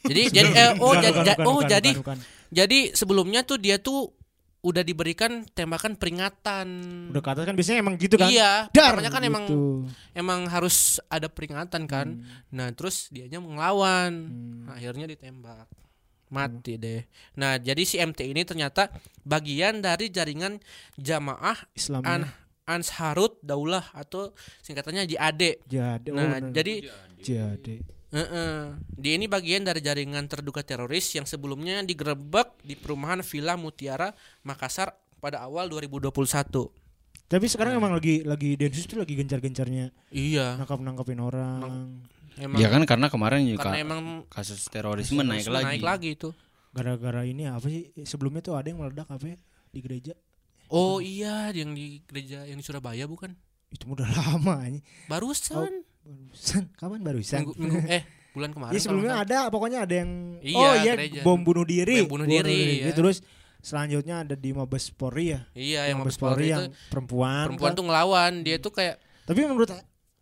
Jadi 0.00 0.22
jadi 0.32 0.48
eh, 0.50 0.70
oh 0.80 0.92
Bukan, 0.92 1.02
ja- 1.02 1.12
bukan, 1.12 1.24
bukan, 1.24 1.44
oh 1.44 1.54
bukan, 1.56 1.68
jadi 1.68 1.90
bukan, 1.92 2.18
bukan. 2.18 2.18
Jadi 2.50 2.78
sebelumnya 2.98 3.40
tuh 3.46 3.58
dia 3.62 3.78
tuh 3.78 4.10
udah 4.60 4.84
diberikan 4.84 5.44
tembakan 5.56 5.96
peringatan. 5.96 6.68
udah 7.08 7.22
ke 7.24 7.30
atas 7.32 7.44
kan 7.48 7.56
biasanya 7.56 7.78
emang 7.80 7.96
gitu 7.96 8.20
kan? 8.20 8.28
Iya, 8.28 8.68
Dar, 8.68 8.92
kan 9.00 9.22
emang 9.24 9.44
gitu. 9.48 9.88
emang 10.12 10.44
harus 10.52 11.00
ada 11.08 11.32
peringatan 11.32 11.88
kan. 11.88 12.20
Nah, 12.52 12.68
terus 12.76 13.08
dianya 13.08 13.40
ngelawan. 13.40 14.12
Hmm. 14.28 14.68
Akhirnya 14.68 15.08
ditembak. 15.08 15.64
Mati 16.30 16.78
deh. 16.78 17.02
Nah, 17.34 17.58
jadi 17.58 17.82
si 17.82 17.98
MT 17.98 18.22
ini 18.30 18.46
ternyata 18.46 18.86
bagian 19.26 19.82
dari 19.82 20.14
jaringan 20.14 20.62
jamaah 20.94 21.58
Islamnya 21.74 22.06
An 22.06 22.22
Ansharut 22.70 23.34
Daulah 23.42 23.82
atau 23.90 24.30
singkatannya 24.62 25.10
JAD. 25.10 25.66
jadi. 25.66 26.06
oh, 26.06 26.14
Nah, 26.14 26.38
jadi 26.54 26.86
jadi. 28.10 28.18
Heeh. 28.20 28.58
Dia 28.92 29.12
ini 29.14 29.26
bagian 29.26 29.62
dari 29.62 29.78
jaringan 29.78 30.26
terduga 30.26 30.60
teroris 30.60 31.06
yang 31.10 31.24
sebelumnya 31.24 31.80
digerebek 31.80 32.60
di 32.60 32.74
perumahan 32.74 33.22
Villa 33.22 33.54
Mutiara 33.54 34.10
Makassar 34.42 34.90
pada 35.16 35.40
awal 35.40 35.66
2021. 35.66 36.10
Tapi 37.26 37.46
sekarang 37.46 37.78
emang 37.78 37.94
lagi 37.94 38.20
lagi 38.20 38.58
Densus 38.58 38.84
tuh 38.84 38.98
lagi 38.98 39.14
gencar-gencarnya 39.14 39.94
Iya. 40.10 40.58
nangkap 40.58 40.78
nangkapin 40.78 41.22
orang. 41.22 42.02
Emang 42.34 42.58
Ya 42.58 42.66
kan 42.66 42.82
karena 42.82 43.06
kemarin 43.06 43.44
juga 43.44 43.70
karena 43.70 43.78
emang 43.78 44.00
kasus 44.26 44.66
terorisme 44.66 45.20
naik 45.20 45.46
lagi. 45.46 45.64
naik 45.66 45.84
lagi 45.84 46.08
itu. 46.14 46.34
Gara-gara 46.70 47.22
ini 47.22 47.46
apa 47.46 47.66
sih? 47.66 47.94
Sebelumnya 48.00 48.40
tuh 48.40 48.54
ada 48.54 48.66
yang 48.66 48.78
meledak 48.78 49.06
apa 49.06 49.26
ya? 49.26 49.38
di 49.70 49.78
gereja. 49.78 50.14
Oh 50.66 50.98
iya, 50.98 51.50
yang 51.50 51.74
di 51.74 52.02
gereja 52.02 52.42
yang 52.42 52.58
di 52.58 52.64
Surabaya 52.64 53.06
bukan? 53.06 53.30
Itu 53.70 53.86
udah 53.90 54.06
lama 54.18 54.66
ini. 54.66 54.82
Barusan. 55.06 55.86
Barusan 56.00 56.62
kapan 56.80 57.00
barusan? 57.04 57.38
Minggu, 57.44 57.54
minggu 57.56 57.78
eh 57.86 58.02
bulan 58.30 58.50
kemarin. 58.54 58.72
Iya 58.72 58.78
kalau 58.78 58.84
sebelumnya 58.86 59.14
ada 59.18 59.38
pokoknya 59.50 59.78
ada 59.84 59.94
yang 59.94 60.10
Iya, 60.40 60.56
oh 60.58 60.74
iya 60.78 60.92
gereja. 60.96 61.20
bom 61.26 61.40
bunuh 61.42 61.66
diri. 61.66 62.06
Bom 62.06 62.16
bunuh 62.16 62.26
diri, 62.26 62.86
ya. 62.86 62.94
Terus 62.94 63.20
selanjutnya 63.60 64.24
ada 64.24 64.34
di 64.38 64.50
Mabes 64.54 64.88
Polri 64.94 65.34
ya. 65.36 65.40
Iya, 65.52 65.90
yang 65.92 66.00
Mabes 66.00 66.16
Polri 66.16 66.48
yang 66.48 66.70
itu 66.70 66.76
perempuan. 66.88 67.52
perempuan 67.52 67.72
kan. 67.74 67.78
tuh 67.78 67.84
ngelawan, 67.84 68.32
dia 68.46 68.56
tuh 68.56 68.72
kayak 68.72 68.96
Tapi 69.28 69.38
menurut 69.44 69.68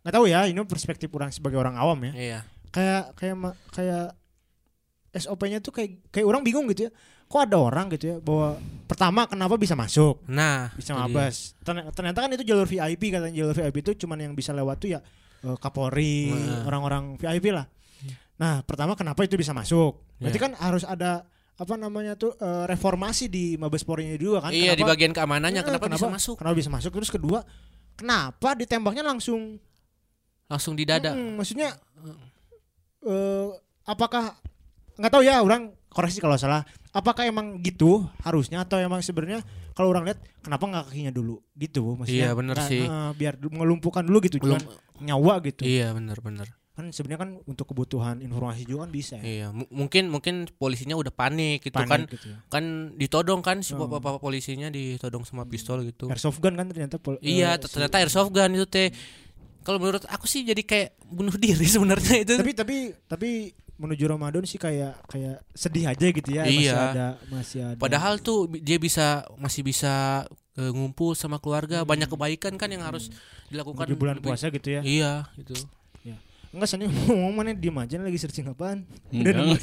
nggak 0.03 0.13
tahu 0.15 0.25
ya, 0.27 0.47
ini 0.49 0.59
perspektif 0.67 1.07
orang 1.13 1.31
sebagai 1.31 1.57
orang 1.57 1.77
awam 1.79 1.99
ya. 2.09 2.13
iya. 2.13 2.39
Kayak 2.69 3.13
kayak 3.17 3.35
kayak 3.73 4.05
SOP-nya 5.09 5.57
tuh 5.57 5.73
kayak 5.73 6.05
kayak 6.13 6.25
orang 6.27 6.45
bingung 6.45 6.69
gitu 6.69 6.89
ya. 6.89 6.91
Kok 7.29 7.45
ada 7.45 7.57
orang 7.61 7.93
gitu 7.93 8.05
ya 8.09 8.17
bahwa 8.17 8.57
pertama 8.89 9.29
kenapa 9.29 9.53
bisa 9.53 9.77
masuk? 9.77 10.17
Nah, 10.25 10.73
bisa 10.73 10.97
mabes. 10.97 11.53
Ternyata 11.61 12.25
kan 12.25 12.29
itu 12.33 12.41
jalur 12.41 12.65
VIP 12.65 13.13
katanya 13.13 13.33
jalur 13.37 13.53
VIP 13.53 13.85
itu 13.85 14.05
cuman 14.05 14.17
yang 14.17 14.33
bisa 14.33 14.49
lewat 14.49 14.81
tuh 14.81 14.97
ya 14.97 14.99
eh, 15.41 15.57
Kapolri, 15.57 16.29
Nah. 16.29 16.65
orang-orang 16.65 17.15
VIP 17.15 17.51
lah. 17.51 17.65
Nah, 18.39 18.63
pertama 18.63 18.95
kenapa 18.95 19.23
itu 19.23 19.35
bisa 19.35 19.51
masuk? 19.51 19.99
Berarti 20.15 20.39
Ya. 20.39 20.43
kan 20.47 20.51
harus 20.55 20.83
ada 20.83 21.27
apa 21.55 21.75
namanya 21.75 22.15
tuh 22.15 22.31
eh, 22.35 22.63
reformasi 22.65 23.27
di 23.27 23.59
Mabes 23.59 23.83
Polri 23.83 24.15
juga 24.15 24.47
kan? 24.47 24.51
Iya, 24.51 24.73
di 24.73 24.79
Kenapa- 24.79 24.95
bagian 24.95 25.11
keamanannya 25.11 25.59
Eh, 25.59 25.67
kenapa, 25.67 25.91
bisa 25.91 26.07
masuk? 26.07 26.35
Kenapa 26.39 26.55
bisa 26.55 26.71
masuk? 26.71 26.91
Terus 26.95 27.11
kedua, 27.11 27.39
kenapa 27.95 28.55
ditembaknya 28.55 29.03
langsung 29.03 29.59
Langsung 30.49 30.73
di 30.73 30.81
dada. 30.81 31.13
Hmm, 31.13 31.37
maksudnya 31.37 31.77
eh 33.05 33.47
apakah 33.85 34.33
nggak 34.97 35.11
tahu 35.13 35.23
ya 35.23 35.39
orang 35.39 35.71
koreksi 35.87 36.19
kalau 36.19 36.35
salah 36.35 36.65
apakah 36.91 37.23
emang 37.23 37.59
gitu 37.59 38.01
harusnya 38.19 38.61
atau 38.61 38.77
emang 38.77 38.99
sebenarnya 38.99 39.45
kalau 39.71 39.89
orang 39.89 40.05
lihat 40.05 40.19
kenapa 40.39 40.65
nggak 40.65 40.83
kakinya 40.87 41.11
dulu 41.11 41.37
gitu 41.53 41.93
maksudnya 41.93 42.25
Iya, 42.25 42.29
bener 42.33 42.55
Nah, 42.55 42.65
sih. 42.65 42.81
eh, 42.81 43.11
biar 43.13 43.33
mengelumpuhkan 43.39 44.01
dulu 44.01 44.17
gitu 44.21 44.37
Belum 44.37 44.57
nyawa 44.99 45.37
gitu 45.41 45.63
Iya, 45.63 45.93
benar-benar. 45.93 46.49
kan 46.71 46.89
sebenarnya 46.89 47.19
kan 47.19 47.31
untuk 47.43 47.67
kebutuhan 47.67 48.19
informasi 48.19 48.63
juga 48.63 48.87
kan 48.87 48.91
bisa 48.91 49.19
ya 49.19 49.23
Iya, 49.23 49.47
mu- 49.51 49.67
mungkin 49.69 50.07
mungkin 50.07 50.35
polisinya 50.53 50.95
udah 50.95 51.11
panik 51.11 51.59
gitu 51.61 51.75
kan. 51.75 52.07
Panik 52.07 52.09
gitu 52.09 52.31
ya. 52.31 52.39
Kan 52.47 52.63
ditodong 52.95 53.41
kan 53.41 53.59
si 53.59 53.75
Oh. 53.75 53.83
bapak 53.83 54.17
polisinya 54.17 54.67
ditodong 54.67 55.21
sama 55.23 55.43
pistol 55.43 55.83
gitu. 55.83 56.07
airsoft 56.07 56.39
gun 56.39 56.55
kan 56.55 56.65
ternyata 56.65 56.95
pol- 56.95 57.19
Iya, 57.19 57.53
eh, 57.53 57.67
ternyata 57.67 57.99
airsoft 57.99 58.31
gun 58.31 58.55
itu 58.55 58.63
teh. 58.65 58.95
Kalau 59.59 59.75
menurut 59.77 60.07
aku 60.07 60.23
sih 60.23 60.41
jadi 60.41 60.63
kayak 60.63 60.89
bunuh 61.05 61.35
diri 61.35 61.67
sebenarnya 61.75 62.15
itu. 62.17 62.33
tapi 62.33 62.51
tapi 62.53 62.75
tapi 63.05 63.29
menuju 63.79 64.03
Ramadan 64.05 64.43
sih 64.43 64.55
kayak 64.55 64.99
kayak 65.07 65.39
sedih 65.49 65.87
aja 65.87 66.05
gitu 66.05 66.29
ya 66.29 66.43
masih 66.43 66.59
Iya. 66.61 66.75
ada 66.85 67.07
masih 67.29 67.59
ada 67.65 67.79
Padahal 67.79 68.19
tuh 68.19 68.45
dia 68.53 68.75
bisa 68.75 69.07
masih 69.35 69.63
bisa 69.63 70.27
eh, 70.53 70.69
ngumpul 70.69 71.15
sama 71.15 71.37
keluarga, 71.37 71.81
banyak 71.81 72.05
kebaikan 72.05 72.53
kan 72.53 72.67
yang 72.67 72.83
harus 72.83 73.07
dilakukan 73.47 73.87
di 73.87 73.95
bulan 73.95 74.15
lebih- 74.15 74.27
puasa 74.29 74.47
gitu 74.49 74.67
ya 74.69 74.81
Iya, 74.81 75.13
gitu. 75.35 75.55
enggak 76.49 76.65
sani 76.65 76.89
ngomong 77.05 77.29
mana 77.31 77.53
diem 77.53 77.77
aja 77.77 77.95
lagi 77.95 78.17
searching 78.17 78.49
apaan 78.49 78.81
Enggak, 79.07 79.37
nemu. 79.37 79.53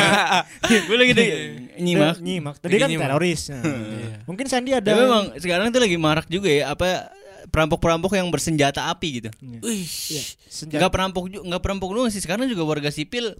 Gue 0.88 0.96
lagi 0.96 1.12
deh 1.12 1.28
nyimak. 1.76 2.16
Udah 2.16 2.24
nyimak. 2.24 2.54
Tadi 2.56 2.74
kan 2.76 2.88
nyimak. 2.88 3.04
teroris. 3.06 3.40
Nah, 3.46 3.60
Iya. 3.60 4.16
Mungkin 4.24 4.46
Sandi 4.46 4.72
ada. 4.72 4.80
Tapi 4.86 4.96
memang 4.98 5.24
sekarang 5.36 5.68
tuh 5.68 5.76
lagi 5.78 5.96
marak 5.96 6.26
juga 6.26 6.48
ya 6.48 6.72
apa 6.72 7.12
perampok-perampok 7.48 8.12
yang 8.12 8.28
bersenjata 8.28 8.88
api 8.88 9.08
gitu. 9.18 9.30
Wih. 9.62 9.84
Iya, 9.84 10.22
senjata. 10.46 10.76
Enggak 10.78 10.92
perampok 10.92 11.24
juga 11.26 11.42
enggak 11.44 11.62
perampok 11.62 11.90
doang 11.90 12.10
sih 12.10 12.20
sekarang 12.20 12.44
juga 12.44 12.62
warga 12.62 12.90
sipil 12.90 13.34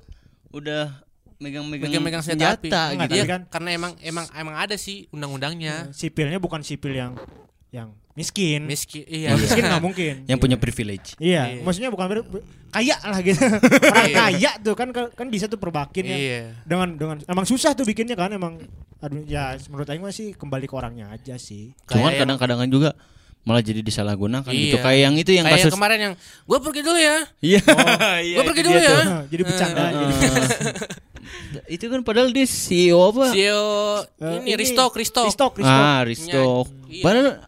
udah 0.51 1.03
megang-megang 1.37 2.25
senjata 2.25 2.57
api. 2.57 2.69
Enggak, 2.73 3.09
Iya, 3.13 3.23
tapi 3.23 3.29
kan- 3.29 3.45
karena 3.51 3.71
emang 3.75 3.93
emang 4.01 4.25
emang 4.33 4.55
ada 4.57 4.75
sih 4.75 5.05
undang-undangnya. 5.11 5.93
sipilnya 5.93 6.39
bukan 6.39 6.61
sipil 6.61 6.93
yang 6.93 7.13
yang 7.69 7.93
miskin. 8.17 8.65
Miskin, 8.65 9.05
iya. 9.05 9.37
Yang 9.37 9.45
miskin 9.45 9.65
nggak 9.69 9.85
mungkin. 9.85 10.15
yang 10.25 10.39
punya 10.41 10.57
privilege. 10.57 11.13
Iya, 11.21 11.53
Iya. 11.53 11.61
maksudnya 11.61 11.93
bukan 11.93 12.07
ber- 12.09 12.25
ber- 12.25 12.47
kaya 12.73 12.97
lah 12.97 13.21
gitu. 13.21 13.37
Orang 13.37 14.09
Iya. 14.09 14.17
kaya 14.17 14.51
tuh 14.63 14.73
kan 14.73 14.89
kan 14.95 15.27
bisa 15.29 15.45
tuh 15.45 15.61
perbakin 15.61 16.05
ya. 16.07 16.17
Iya. 16.17 16.41
Dengan 16.65 16.97
dengan 16.97 17.17
emang 17.23 17.45
susah 17.45 17.77
tuh 17.77 17.85
bikinnya 17.85 18.17
kan 18.17 18.33
emang 18.33 18.57
aduh 18.97 19.21
ya 19.29 19.61
menurut 19.69 19.85
Aing 19.93 20.09
sih 20.09 20.33
kembali 20.33 20.65
ke 20.65 20.73
orangnya 20.73 21.13
aja 21.13 21.37
sih. 21.37 21.77
Cuman 21.85 22.17
kadang-kadang 22.17 22.65
kan 22.65 22.71
juga 22.73 22.91
malah 23.47 23.63
jadi 23.63 23.79
disalahgunakan 23.79 24.51
gitu. 24.51 24.77
Iya. 24.77 24.83
Kayak 24.83 25.01
yang 25.01 25.15
itu 25.15 25.31
yang 25.31 25.47
Kayak 25.47 25.57
kasus 25.57 25.71
yang 25.71 25.77
kemarin 25.79 25.99
yang 26.03 26.15
gue 26.19 26.59
pergi 26.59 26.81
dulu 26.83 26.99
ya. 26.99 27.17
Iya. 27.39 27.61
Gue 28.37 28.45
pergi 28.45 28.61
itu 28.61 28.69
dulu 28.69 28.75
dia 28.77 28.83
ya. 28.85 28.97
tuh. 28.99 29.05
jadi 29.31 29.43
bercanda 29.47 29.81
Eh, 29.81 29.93
jadi 29.95 30.15
itu 31.79 31.85
kan 31.87 32.01
padahal 32.03 32.29
dia 32.31 32.43
CEO 32.45 32.99
apa? 33.07 33.25
CEO 33.31 33.63
Eh, 34.19 34.35
ini, 34.43 34.51
Risto, 34.59 34.85
Risto. 34.91 35.23
Risto, 35.27 35.47
Risto. 35.55 35.71
Ah, 35.71 36.03
Risto. 36.03 36.47
Iya. 36.91 37.03
Padahal 37.03 37.29
dia 37.39 37.43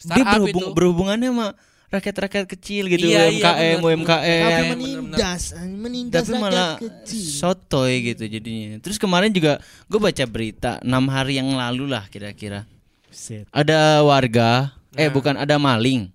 Startup 0.00 0.32
berhubung, 0.36 0.64
itu. 0.64 0.72
berhubungannya 0.72 1.28
sama 1.28 1.48
rakyat-rakyat 1.90 2.46
kecil 2.46 2.84
gitu, 2.86 3.04
Iya, 3.04 3.28
iya, 3.28 3.28
UMKM, 3.34 3.40
bener. 3.50 3.76
Tapi 3.76 3.84
UMKM. 3.84 4.22
bener-bener. 4.30 4.68
menindas, 4.70 5.42
menindas 5.58 6.20
Tapi 6.22 6.32
malah 6.36 6.70
sotoy 7.10 7.92
gitu 8.12 8.24
jadinya. 8.24 8.78
Terus 8.78 8.96
kemarin 8.96 9.32
juga 9.32 9.56
gue 9.88 10.00
baca 10.00 10.24
berita 10.24 10.78
enam 10.80 11.04
hari 11.08 11.36
yang 11.36 11.50
lalu 11.50 11.88
lah 11.88 12.06
kira-kira. 12.06 12.64
Set. 13.10 13.44
Ada 13.50 14.06
warga, 14.06 14.70
eh 14.94 15.06
Nah. 15.06 15.12
bukan 15.12 15.34
ada 15.36 15.56
maling, 15.56 16.10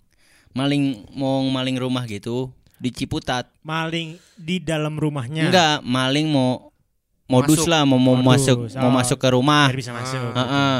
maling 0.51 1.05
mau 1.13 1.39
maling 1.45 1.75
rumah 1.75 2.03
gitu 2.05 2.51
di 2.75 2.91
Ciputat. 2.91 3.47
Maling 3.61 4.19
di 4.35 4.59
dalam 4.59 4.95
rumahnya. 4.95 5.47
Enggak, 5.47 5.75
maling 5.81 6.27
mau 6.27 6.71
modus 7.25 7.63
Masuk. 7.63 7.71
lah, 7.71 7.81
mau 7.83 7.97
mau 7.97 8.13
Modus, 8.13 8.45
masuk, 8.45 8.57
mau 8.77 8.91
oh. 8.91 8.93
masuk 8.93 9.17
ke 9.17 9.29
rumah. 9.31 9.65
Biar 9.71 9.79
bisa 9.79 9.91
masuk. 9.91 10.19
Ah. 10.31 10.35
Heeh. 10.37 10.77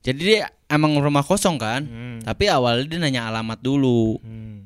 Jadi 0.00 0.20
dia 0.22 0.38
emang 0.66 0.96
rumah 0.96 1.20
kosong 1.20 1.60
kan, 1.60 1.84
Hmm. 1.84 2.18
tapi 2.24 2.48
awalnya 2.48 2.88
dia 2.88 2.98
nanya 2.98 3.22
alamat 3.28 3.60
dulu. 3.60 4.16
Hmm. 4.22 4.64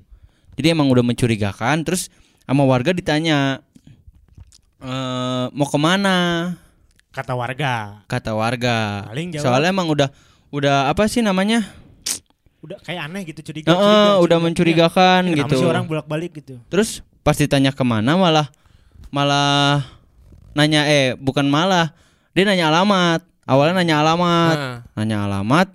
Jadi 0.55 0.71
emang 0.71 0.87
udah 0.87 1.03
mencurigakan, 1.03 1.83
terus 1.83 2.07
sama 2.47 2.63
warga 2.63 2.95
ditanya, 2.95 3.59
e, 4.79 4.93
mau 5.51 5.67
ke 5.67 5.75
mana? 5.75 6.17
Kata 7.11 7.35
warga. 7.35 8.03
kata 8.07 8.35
warga. 8.35 9.07
Soalnya 9.39 9.71
emang 9.71 9.87
udah 9.87 10.11
udah 10.51 10.87
apa 10.87 11.07
sih 11.07 11.19
namanya? 11.19 11.67
Udah 12.65 12.81
kayak 12.81 13.13
aneh 13.13 13.29
gitu 13.29 13.45
curiga. 13.45 13.77
Heeh, 13.77 13.77
curiga, 13.77 14.01
udah 14.17 14.17
curiga. 14.17 14.37
mencurigakan 14.41 15.21
Iya. 15.29 15.37
gitu. 15.45 15.55
Sih 15.61 15.69
orang 15.69 15.85
bolak-balik 15.85 16.33
gitu. 16.41 16.57
Terus 16.73 17.05
pas 17.21 17.37
ditanya 17.37 17.77
ke 17.77 17.85
mana 17.85 18.17
malah 18.17 18.49
malah 19.13 19.85
nanya 20.57 20.89
eh 20.89 21.13
bukan 21.21 21.45
malah 21.45 21.93
dia 22.33 22.49
nanya 22.49 22.73
alamat. 22.73 23.21
Awalnya 23.45 23.85
nanya 23.85 24.01
alamat, 24.01 24.57
Nah, 24.57 24.77
nanya 24.97 25.29
alamat. 25.29 25.69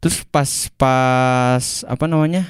Terus 0.00 0.24
pas 0.24 0.48
pas 0.80 1.84
apa 1.84 2.08
namanya? 2.08 2.48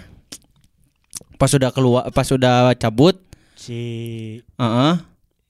Pas 1.34 1.50
sudah 1.50 1.74
keluar, 1.74 2.06
pas 2.14 2.22
sudah 2.22 2.70
cabut, 2.78 3.18
Si 3.58 3.74
heeh, 4.54 4.94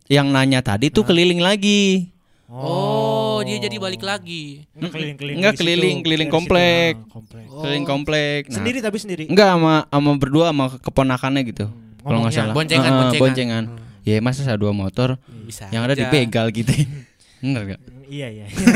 yang 0.08 0.32
nanya 0.32 0.64
tadi 0.64 0.88
tuh 0.88 1.04
keliling 1.04 1.44
lagi. 1.44 2.08
Oh, 2.48 3.19
dia 3.42 3.58
jadi 3.58 3.76
balik 3.76 4.00
lagi. 4.00 4.64
Enggak 4.72 4.90
keliling-keliling. 4.92 5.36
Enggak, 5.36 5.52
di 5.52 5.56
situ. 5.56 5.64
keliling- 5.66 6.00
keliling 6.00 6.20
Dari 6.22 6.32
situ, 6.32 6.38
komplek. 6.38 6.92
ah, 6.92 7.08
komplek. 7.10 7.44
Keliling 7.50 7.86
komplek. 7.86 8.40
Nah, 8.44 8.54
Sendiri 8.56 8.78
tapi 8.78 8.96
sendiri. 8.96 9.24
Enggak 9.26 9.48
sama 9.50 9.74
sama 9.84 10.10
berdua 10.14 10.44
sama 10.48 10.64
keponakannya 10.76 11.42
gitu. 11.46 11.66
Kalau 12.00 12.18
nggak 12.20 12.32
salah. 12.32 12.54
Boncengan, 12.54 12.84
Heeh, 12.86 12.98
boncengan. 12.98 13.22
boncengan. 13.22 13.64
Ya 14.00 14.16
masa 14.18 14.40
saya 14.40 14.56
dua 14.56 14.72
motor 14.72 15.20
Bisa. 15.44 15.68
yang 15.68 15.82
ada 15.82 15.92
aja. 15.92 16.02
dibegal 16.02 16.48
gitu. 16.48 16.72
Bener 17.40 17.62
gak? 17.68 17.80
Iya 18.06 18.26
iya. 18.28 18.46
Iya 18.50 18.66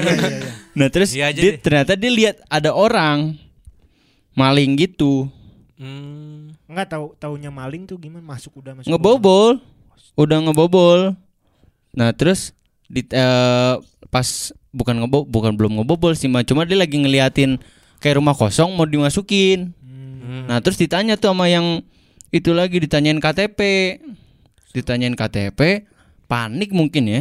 iya 0.00 0.28
iya. 0.32 0.50
Nah 0.72 0.88
terus 0.88 1.10
Iya 1.12 1.30
dia, 1.30 1.42
deh. 1.44 1.54
ternyata 1.56 1.92
dia 1.92 2.08
lihat 2.08 2.36
ada 2.48 2.70
orang 2.70 3.34
maling 4.32 4.74
gitu 4.76 5.30
Hmm. 5.74 6.54
Enggak 6.64 6.86
tahu 6.88 7.14
taunya 7.16 7.50
maling 7.50 7.82
tuh 7.84 7.94
gimana 7.96 8.22
masuk 8.24 8.54
udah 8.56 8.72
masuk. 8.72 8.86
ngebobol, 8.86 9.58
udah 10.14 10.38
ngebobol. 10.40 11.18
Nah 11.90 12.10
terus 12.10 12.54
di 12.86 13.00
eh, 13.06 13.74
pas 14.08 14.26
bukan 14.70 14.94
ngebo 15.00 15.24
bukan 15.24 15.52
belum 15.52 15.80
ngebobol 15.80 16.12
sih, 16.12 16.26
mah. 16.26 16.42
cuma 16.42 16.62
dia 16.62 16.74
lagi 16.74 16.94
ngeliatin 16.94 17.56
kayak 17.98 18.16
rumah 18.16 18.32
kosong 18.32 18.72
mau 18.72 18.84
dimasukin. 18.84 19.70
Hmm. 19.80 20.44
Nah 20.46 20.58
terus 20.58 20.76
ditanya 20.76 21.14
tuh 21.14 21.30
sama 21.30 21.46
yang 21.46 21.80
itu 22.28 22.50
lagi 22.50 22.78
ditanyain 22.78 23.16
KTP, 23.16 23.58
ditanyain 24.72 25.12
KTP, 25.12 25.86
panik 26.26 26.70
mungkin 26.70 27.02
ya. 27.06 27.20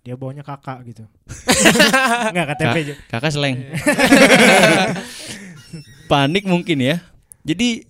Dia 0.00 0.14
bawanya 0.14 0.40
kakak 0.40 0.84
gitu. 0.84 1.02
Enggak 2.28 2.44
KTP 2.52 2.66
Kak- 2.66 2.82
aja. 2.82 2.94
kakak 3.08 3.30
seleng. 3.30 3.56
panik 6.10 6.44
mungkin 6.44 6.76
ya. 6.80 6.96
Jadi 7.44 7.84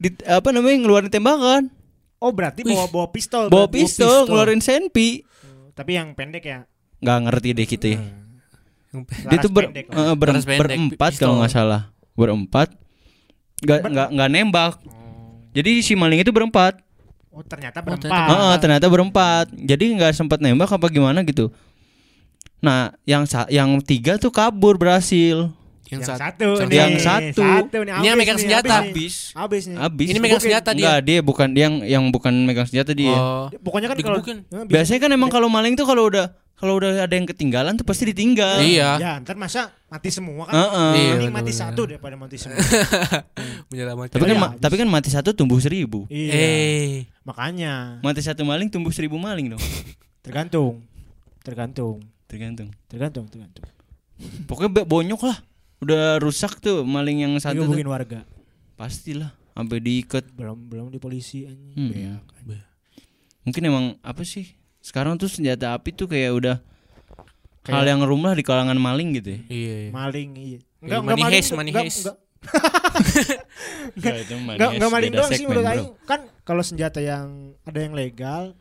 di, 0.00 0.08
apa 0.24 0.48
namanya 0.50 0.76
ngeluarin 0.80 1.10
tembakan, 1.10 1.68
Oh 2.20 2.30
berarti 2.30 2.60
bawa 2.62 2.84
bawa 2.86 3.06
pistol. 3.08 3.48
bawa 3.48 3.64
berarti. 3.64 3.74
pistol, 3.80 4.16
ngeluarin 4.26 4.60
senpi. 4.60 5.24
Tapi 5.80 5.96
yang 5.96 6.12
pendek 6.12 6.44
ya. 6.44 6.68
Nggak 7.00 7.18
ngerti 7.24 7.48
deh 7.56 7.64
kita 7.64 7.86
ya. 7.88 8.00
Dia 8.92 9.00
Laras 9.24 9.40
tuh 9.40 9.50
ber, 9.50 9.64
pendek. 9.72 9.86
eh, 9.88 10.12
ber- 10.12 10.28
Laras 10.28 10.44
pendek, 10.44 10.60
berempat 10.60 11.10
pistol. 11.10 11.22
kalau 11.24 11.34
nggak 11.40 11.52
salah, 11.54 11.82
berempat. 12.12 12.68
Nggak 13.64 13.78
nggak 13.88 14.08
nggak 14.12 14.28
nembak. 14.28 14.72
Jadi 15.50 15.80
si 15.80 15.96
maling 15.96 16.20
itu 16.20 16.28
berempat. 16.28 16.84
Oh 17.30 17.40
ternyata 17.40 17.80
ternyata 17.80 17.96
berempat. 17.96 18.28
Heeh, 18.28 18.54
ternyata 18.60 18.86
berempat. 18.86 19.46
Jadi 19.54 19.84
nggak 19.96 20.12
sempat 20.12 20.38
nembak 20.38 20.68
apa 20.68 20.86
gimana 20.90 21.24
gitu. 21.24 21.48
Nah, 22.60 22.92
yang 23.08 23.24
sa- 23.24 23.48
yang 23.48 23.80
tiga 23.80 24.20
tuh 24.20 24.28
kabur 24.28 24.76
berhasil. 24.76 25.48
Yang, 25.90 26.00
Yang 26.00 26.10
satu. 26.14 26.48
satu, 26.54 26.70
Yang 26.70 26.90
nih. 26.90 27.02
satu. 27.02 27.42
nih. 27.42 27.92
Ini 27.98 28.06
yang 28.06 28.14
megang 28.14 28.38
nih, 28.38 28.44
senjata. 28.46 28.74
habis 28.80 29.14
nih. 29.26 29.34
Habis 29.34 29.62
nih. 29.66 29.76
Habis. 29.76 30.06
Ini 30.06 30.18
megang 30.18 30.38
senjata 30.40 30.70
dia. 30.70 30.78
Enggak, 30.80 30.98
dia 31.02 31.18
bukan 31.20 31.48
dia 31.50 31.62
yang 31.66 31.74
yang 31.82 32.04
bukan 32.08 32.32
megang 32.46 32.64
senjata 32.64 32.94
dia. 32.94 33.10
Oh. 33.10 33.50
Pokoknya 33.58 33.90
kan 33.90 33.98
kalau 33.98 34.22
Biasanya 34.64 35.00
kan 35.00 35.10
emang 35.10 35.28
kalau 35.28 35.50
maling 35.50 35.74
tuh 35.74 35.84
kalau 35.84 36.06
udah 36.06 36.30
kalau 36.54 36.76
udah 36.76 37.08
ada 37.08 37.10
yang 37.10 37.24
ketinggalan 37.24 37.72
tuh 37.74 37.82
pasti 37.82 38.06
ditinggal. 38.06 38.60
Iya. 38.60 39.00
Ya, 39.00 39.12
ntar 39.18 39.34
masa 39.34 39.72
mati 39.88 40.12
semua 40.12 40.44
kan? 40.44 40.54
Heeh. 40.54 40.90
Iya, 40.94 41.12
Mending 41.16 41.32
mati 41.32 41.50
benar-benar. 41.50 41.72
satu 41.72 41.80
daripada 41.88 42.14
mati 42.14 42.36
semua. 42.36 42.58
Menyelamatkan. 43.72 44.14
Tapi 44.14 44.24
kan 44.24 44.30
Iya, 44.30 44.42
ma- 44.44 44.54
tapi 44.54 44.74
kan 44.76 44.88
mati 44.88 45.08
satu 45.08 45.30
tumbuh 45.32 45.58
seribu. 45.58 46.04
iya. 46.06 46.32
Eh. 46.32 46.90
Makanya 47.24 47.98
Mati 48.00 48.20
satu 48.20 48.44
maling 48.44 48.68
tumbuh 48.68 48.92
seribu 48.92 49.16
maling 49.16 49.50
dong. 49.50 49.62
tergantung. 50.24 50.84
Tergantung. 51.40 52.04
Tergantung. 52.28 52.68
Tergantung, 52.86 53.24
tergantung. 53.26 53.64
Pokoknya 54.44 54.84
bonyok 54.84 55.20
lah. 55.24 55.40
Udah 55.80 56.20
rusak 56.20 56.60
tuh 56.60 56.84
maling 56.84 57.24
yang 57.24 57.32
satu 57.40 57.64
tuh. 57.64 57.76
Warga. 57.88 58.28
Pastilah 58.76 59.32
sampai 59.56 59.80
diikat. 59.80 60.28
Belum 60.36 60.56
belum 60.56 60.86
di 60.92 61.00
polisi 61.00 61.44
anjing. 61.44 61.76
Hmm. 61.76 62.20
Beak. 62.44 62.64
Mungkin 63.44 63.62
emang 63.64 63.86
apa 64.04 64.22
sih? 64.24 64.56
Sekarang 64.80 65.16
tuh 65.16 65.28
senjata 65.28 65.76
api 65.76 65.92
tuh 65.92 66.08
kayak 66.08 66.32
udah 66.32 66.56
Kayak 67.60 67.76
hal 67.76 67.84
yang 67.92 68.00
rumlah 68.08 68.32
di 68.32 68.40
kalangan 68.40 68.76
maling 68.80 69.20
gitu 69.20 69.36
ya. 69.36 69.40
Iya. 69.52 69.74
iya. 69.84 69.90
maling 69.92 70.30
iya. 70.32 70.60
Iya, 70.80 70.98
money 71.04 71.20
maling, 71.20 71.34
heist, 71.36 71.52
money 71.52 71.70
enggak, 71.76 71.84
enggak, 71.92 72.16
Enggak, 74.00 74.14
enggak, 74.32 74.70
enggak 74.72 74.90
maling 74.96 75.12
doang 75.12 75.30
sih 75.36 75.44
menurut 75.44 75.68
aing. 75.68 75.92
Kan 76.08 76.20
kalau 76.40 76.64
senjata 76.64 77.04
yang 77.04 77.52
ada 77.68 77.78
yang 77.84 77.92
legal, 77.92 78.56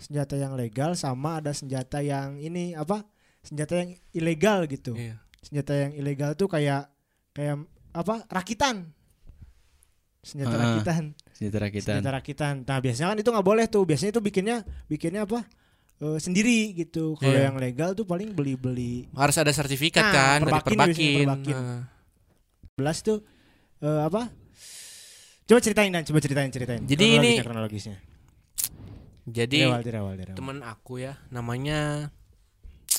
senjata 0.00 0.40
yang 0.40 0.56
legal 0.56 0.96
sama 0.96 1.44
ada 1.44 1.52
senjata 1.52 2.00
yang 2.00 2.40
ini 2.40 2.72
apa? 2.72 3.04
Senjata 3.44 3.76
yang 3.76 3.92
ilegal 4.16 4.64
gitu. 4.72 4.96
Iya. 4.96 5.20
Senjata 5.40 5.72
yang 5.72 5.92
ilegal 5.94 6.34
tuh 6.34 6.46
kayak 6.46 6.90
kayak 7.30 7.62
apa? 7.90 8.26
Rakitan. 8.26 8.90
Senjata 10.20 10.50
Ah, 10.52 10.60
rakitan. 10.74 11.04
Senjata 11.30 11.58
rakitan. 11.60 11.94
Senjata 11.94 12.10
rakitan. 12.12 12.54
Nah, 12.62 12.78
biasanya 12.78 13.08
kan 13.08 13.18
itu 13.18 13.30
nggak 13.30 13.46
boleh 13.46 13.64
tuh. 13.66 13.82
Biasanya 13.82 14.10
itu 14.10 14.20
bikinnya 14.20 14.56
bikinnya 14.84 15.22
apa? 15.24 15.46
Eh, 15.98 16.18
sendiri 16.18 16.74
gitu. 16.74 17.14
Kalau 17.14 17.32
Iya. 17.32 17.50
yang 17.50 17.56
legal 17.56 17.90
tuh 17.90 18.04
paling 18.04 18.30
beli-beli 18.30 19.10
Harus 19.12 19.34
ada 19.34 19.50
sertifikat 19.50 19.98
Nah, 20.00 20.12
kan 20.12 20.38
dari 20.38 20.46
perbakin 20.46 20.76
biasanya, 20.76 20.86
perbakin. 20.86 21.24
perbakin. 21.24 21.56
Nah. 21.56 21.82
belas 22.72 22.98
tuh 23.00 23.18
eh, 23.78 24.00
apa? 24.04 24.22
Coba 25.42 25.58
ceritain 25.58 25.88
dan 25.88 26.02
coba 26.02 26.18
ceritain 26.18 26.46
ceritain. 26.48 26.82
Jadi 26.84 27.02
Kronologisnya, 27.08 27.32
ini- 27.32 27.42
kronologisnya. 27.42 27.96
Jadi 29.24 29.58
Dari 29.58 29.66
awal, 29.66 29.82
dari 29.82 29.96
awal, 29.96 30.14
dari 30.14 30.30
awal. 30.30 30.38
teman 30.38 30.58
aku 30.62 30.92
ya 30.98 31.18
namanya 31.28 32.08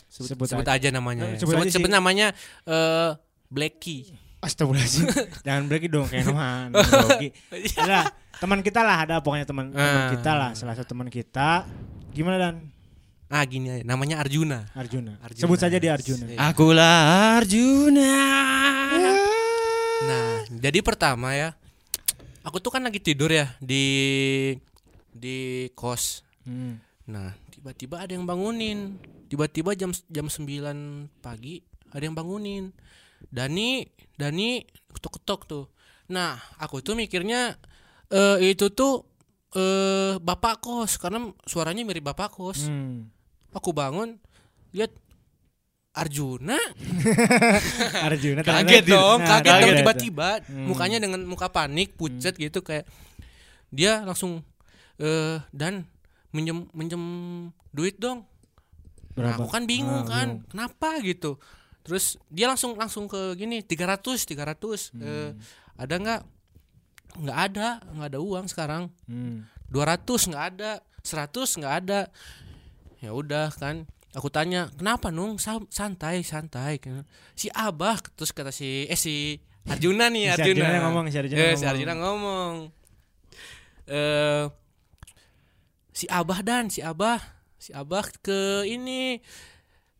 sebut, 0.09 0.33
Sebut 0.33 0.47
sebut 0.49 0.65
aja. 0.65 0.75
aja 0.75 0.89
namanya. 0.89 1.29
Ya. 1.29 1.37
sebut 1.37 1.53
Sebut, 1.55 1.65
aja 1.65 1.73
sebut 1.73 1.89
namanya 1.89 2.27
eh 2.65 3.09
Blacky. 3.47 4.13
Astagfirullahaladzim 4.39 5.05
Jangan 5.45 5.63
break 5.67 5.85
dong 5.87 6.07
kayak 6.07 6.25
teman 6.25 6.71
grogi. 6.71 7.29
Ada 7.75 8.07
teman 8.39 8.59
kita 8.59 8.79
lah 8.81 8.97
ada 9.03 9.15
pokoknya 9.19 9.43
teman 9.43 9.69
teman 9.69 9.99
Ah. 9.99 10.11
kita 10.15 10.31
lah 10.31 10.51
salah 10.55 10.73
satu 10.73 10.95
teman 10.95 11.07
kita 11.07 11.67
gimana 12.11 12.39
dan 12.39 12.55
Ah 13.27 13.45
gini 13.45 13.69
aja, 13.69 13.85
namanya 13.85 14.17
Arjuna. 14.17 14.65
Arjuna. 14.73 15.21
Arjuna. 15.21 15.43
Sebut 15.45 15.59
saja 15.59 15.77
dia 15.77 15.93
Arjuna. 15.93 16.25
Iya. 16.25 16.37
Akulah 16.41 16.97
Arjuna. 17.37 18.09
Nah, 19.99 20.29
jadi 20.49 20.79
pertama 20.79 21.35
ya, 21.35 21.53
aku 22.41 22.57
tuh 22.57 22.71
kan 22.71 22.81
lagi 22.81 22.97
tidur 22.97 23.29
ya 23.29 23.53
di 23.61 24.55
di 25.11 25.37
kos. 25.75 26.23
Hmm. 26.41 26.79
Nah, 27.05 27.35
tiba-tiba 27.51 28.01
ada 28.01 28.09
yang 28.09 28.25
bangunin. 28.25 28.97
Tiba-tiba 29.29 29.77
jam 29.77 29.93
jam 30.09 30.25
9 30.25 30.41
pagi 31.21 31.61
ada 31.89 32.01
yang 32.01 32.17
bangunin. 32.17 32.73
Dani, 33.29 33.85
Dani 34.17 34.63
ketok-ketok 34.89 35.41
tuh. 35.45 35.65
Nah, 36.09 36.33
aku 36.57 36.81
tuh 36.81 36.97
mikirnya 36.97 37.53
eh 38.09 38.37
itu 38.49 38.73
tuh 38.73 39.05
eh 39.53 40.17
bapak 40.17 40.57
kos 40.59 40.97
karena 40.97 41.29
suaranya 41.45 41.85
mirip 41.85 42.03
bapak 42.03 42.33
kos. 42.33 42.65
Hmm. 42.65 43.09
Aku 43.53 43.69
bangun 43.69 44.17
lihat 44.73 44.93
Arjuna 45.89 46.53
Arjuna 48.07 48.45
kaget 48.45 48.85
dong, 48.85 49.19
Nah, 49.25 49.41
kaget 49.41 49.53
dong 49.57 49.77
tiba-tiba 49.81 50.29
Hmm. 50.45 50.69
mukanya 50.69 51.01
dengan 51.01 51.21
muka 51.25 51.49
panik, 51.49 51.97
pucat 51.97 52.37
gitu 52.37 52.61
kayak 52.61 52.85
dia 53.69 54.01
langsung 54.05 54.45
eh 54.97 55.41
dan 55.49 55.85
minjem 56.29 56.69
minjem 56.73 57.01
duit 57.73 57.97
dong. 57.97 58.21
Nah, 59.19 59.35
Berapa? 59.35 59.41
aku 59.41 59.51
kan 59.51 59.63
bingung 59.65 60.01
Ah, 60.01 60.07
kan, 60.07 60.27
bingung. 60.39 60.47
kenapa 60.47 60.89
gitu. 61.01 61.35
Terus 61.83 62.05
dia 62.27 62.47
langsung 62.47 62.73
langsung 62.73 63.05
ke 63.05 63.35
gini 63.35 63.59
300 63.59 64.23
300 64.23 64.89
Hmm. 64.89 65.01
eh, 65.01 65.31
ada 65.75 65.95
nggak? 65.95 66.21
Nggak 67.19 67.39
ada, 67.43 67.67
nggak 67.89 68.07
ada 68.09 68.19
uang 68.19 68.45
sekarang. 68.45 68.87
Hmm. 69.03 69.43
200 69.67 70.23
nggak 70.25 70.45
ada, 70.49 70.71
100 71.01 71.55
nggak 71.55 71.73
ada. 71.77 72.07
Ya 72.99 73.11
udah 73.11 73.51
kan. 73.51 73.83
Aku 74.11 74.27
tanya, 74.27 74.71
"Kenapa, 74.71 75.09
Nung? 75.09 75.37
Sa- 75.37 75.67
Santai, 75.69 76.21
santai." 76.21 76.79
Si 77.33 77.47
Abah 77.49 77.99
terus 78.15 78.29
kata 78.29 78.49
si 78.49 78.85
eh 78.85 78.95
si 78.95 79.37
Arjuna 79.65 80.07
nih, 80.07 80.29
Si 80.29 80.33
Arjuna. 80.35 80.49
Arjuna 80.57 80.69
yang 80.71 80.85
ngomong, 80.87 81.05
si 81.07 81.17
Arjuna 81.17 81.37
Eh, 81.37 81.45
si 81.49 81.61
ngomong. 81.61 81.69
Arjuna 81.69 81.93
ngomong. 81.95 82.53
Eh 83.85 84.43
si 85.91 86.05
Abah 86.07 86.39
dan 86.41 86.69
si 86.69 86.79
Abah, 86.79 87.19
si 87.59 87.69
Abah 87.71 88.07
ke 88.17 88.63
ini 88.65 89.19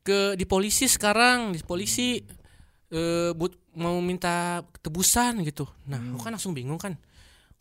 ke 0.02 0.34
di 0.34 0.48
polisi 0.48 0.88
sekarang, 0.88 1.52
di 1.52 1.62
polisi 1.62 2.18
eh 2.90 3.32
but, 3.36 3.54
mau 3.76 4.02
minta 4.02 4.64
tebusan 4.82 5.44
gitu. 5.44 5.70
Nah, 5.86 6.00
Hmm. 6.00 6.16
aku 6.16 6.26
kan 6.26 6.34
langsung 6.34 6.56
bingung 6.56 6.80
kan. 6.80 6.98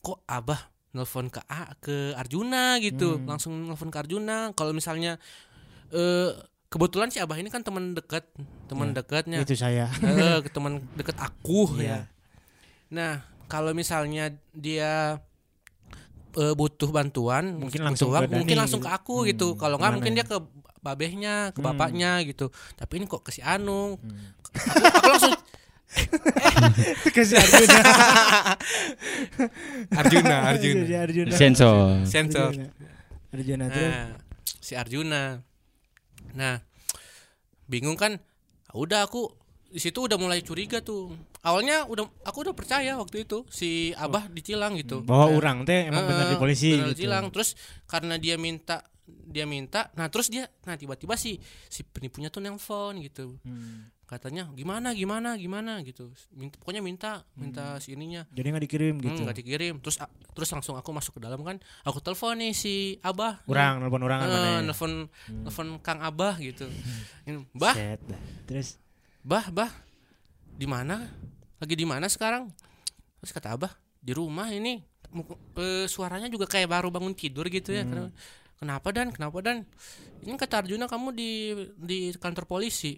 Kok 0.01 0.25
Abah 0.25 0.71
nelfon 0.89 1.29
ke 1.29 1.45
A, 1.45 1.77
ke 1.77 2.17
Arjuna 2.17 2.81
gitu. 2.81 3.21
Hmm. 3.21 3.29
Langsung 3.29 3.53
nelfon 3.61 3.93
ke 3.93 3.99
Arjuna. 3.99 4.57
Kalau 4.57 4.73
misalnya 4.73 5.21
eh 5.93 6.31
kebetulan 6.69 7.09
si 7.09 7.17
abah 7.17 7.37
ini 7.37 7.49
kan 7.49 7.65
teman 7.65 7.97
dekat 7.97 8.29
teman 8.69 8.93
dekatnya 8.93 9.41
Itu 9.41 9.57
saya. 9.57 9.89
eh 10.05 10.45
teman 10.53 10.85
dekat 10.95 11.17
aku 11.17 11.81
Iya. 11.81 11.89
ya 11.89 12.01
nah 12.89 13.13
kalau 13.49 13.73
misalnya 13.73 14.29
dia 14.53 15.17
eh, 16.35 16.53
butuh 16.53 16.89
bantuan 16.89 17.57
Mungkin 17.57 17.81
butuh 17.81 17.87
langsung 17.87 18.09
uang, 18.11 18.21
ke 18.21 18.27
Dani 18.27 18.39
mungkin 18.39 18.57
langsung 18.59 18.81
ke 18.81 18.91
aku 18.91 19.23
Hmm, 19.23 19.29
gitu 19.29 19.47
kalau 19.55 19.77
nggak 19.77 19.93
mungkin 19.95 20.13
ya? 20.13 20.17
dia 20.21 20.27
ke 20.27 20.37
babehnya 20.79 21.35
ke 21.51 21.59
Hmm. 21.59 21.69
bapaknya 21.69 22.11
gitu 22.23 22.49
tapi 22.75 22.99
ini 22.99 23.07
kok 23.07 23.23
ke 23.23 23.31
si 23.31 23.41
Anung 23.41 23.97
Hmm. 23.99 24.37
aku, 24.39 24.49
aku 24.93 25.09
langsung 25.09 25.35
Kasih 27.17 27.41
Arjuna. 29.91 30.37
Arjuna 30.47 30.83
Kasih 30.85 30.99
Arjuna. 31.01 31.33
Sensor. 31.33 32.05
sensor 32.05 32.53
Arjuna. 32.53 32.69
Arjuna. 33.33 33.65
Nah, 33.69 34.07
si 34.59 34.73
Arjuna. 34.73 35.41
Nah, 36.35 36.61
bingung 37.65 37.97
kan? 37.97 38.21
Ah, 38.67 38.77
Udah 38.77 39.05
aku 39.05 39.33
di 39.69 39.79
situ 39.79 39.99
udah 40.01 40.17
mulai 40.17 40.41
curiga 40.41 40.81
tuh. 40.81 41.13
Awalnya 41.41 41.85
udah 41.85 42.09
aku 42.23 42.41
udah 42.41 42.53
percaya 42.53 42.95
waktu 42.95 43.23
itu 43.23 43.45
si 43.49 43.69
Abah 43.95 44.27
ditilang 44.27 44.75
gitu. 44.75 45.01
Bahwa 45.01 45.29
Nah, 45.29 45.37
orang 45.37 45.59
teh 45.63 45.87
emang 45.87 46.05
benar 46.05 46.27
eh, 46.27 46.31
di 46.33 46.37
polisi 46.37 46.73
benar 46.73 46.89
gitu. 46.89 47.05
ditilang. 47.05 47.25
Terus 47.29 47.53
karena 47.85 48.17
dia 48.17 48.35
minta 48.35 48.81
dia 49.09 49.45
minta, 49.45 49.89
nah 49.95 50.05
terus 50.07 50.29
dia 50.29 50.45
nah 50.65 50.75
tiba-tiba 50.75 51.17
si 51.17 51.37
si 51.67 51.81
penipunya 51.83 52.29
tuh 52.29 52.41
nelpon 52.41 53.01
gitu. 53.01 53.41
Hmm. 53.41 53.89
Katanya 54.05 54.49
gimana 54.53 54.93
gimana 54.93 55.37
gimana 55.37 55.81
gitu. 55.81 56.13
Minta, 56.31 56.57
pokoknya 56.57 56.81
minta 56.81 57.11
minta 57.35 57.77
Hmm. 57.77 57.81
si 57.81 57.93
ininya. 57.93 58.25
Jadi 58.31 58.47
nggak 58.47 58.65
dikirim 58.65 58.95
Hmm, 58.95 59.05
gitu. 59.05 59.21
nggak 59.23 59.39
dikirim. 59.39 59.75
Terus 59.81 59.97
a- 59.99 60.13
terus 60.33 60.49
langsung 60.49 60.77
aku 60.77 60.93
masuk 60.93 61.17
ke 61.17 61.23
dalam 61.23 61.41
kan. 61.41 61.57
Aku 61.85 62.01
telepon 62.01 62.37
nih 62.37 62.53
si 62.53 62.75
Abah. 63.01 63.41
Orang 63.45 63.81
nelpon 63.81 64.01
orang 64.03 64.21
Eh, 64.21 64.29
mana. 64.29 64.51
nelfon 64.63 65.09
nelfon 65.31 65.77
Kang 65.79 66.01
Abah 66.01 66.37
gitu. 66.37 66.69
Bah, 67.53 67.73
Set. 67.73 68.01
Terus 68.45 68.77
bah, 69.29 69.47
bah. 69.53 69.69
Di 70.57 70.65
mana? 70.65 71.05
Lagi 71.61 71.75
di 71.77 71.85
mana 71.85 72.09
sekarang? 72.09 72.49
Terus 73.21 73.33
kata 73.37 73.53
Abah, 73.55 73.77
di 74.01 74.17
rumah 74.17 74.49
ini. 74.49 74.81
Eh, 75.61 75.85
suaranya 75.85 76.33
juga 76.33 76.49
kayak 76.49 76.69
baru 76.73 76.89
bangun 76.89 77.13
tidur 77.13 77.45
gitu 77.53 77.77
ya. 77.77 77.85
Kenapa, 77.85 78.11
kenapa 78.57 78.89
dan? 78.97 79.07
Kenapa 79.13 79.39
dan? 79.45 79.57
Ini 80.25 80.33
kata 80.41 80.65
Arjuna 80.65 80.89
kamu 80.89 81.09
di 81.13 81.31
di 81.77 81.99
kantor 82.17 82.49
polisi. 82.49 82.97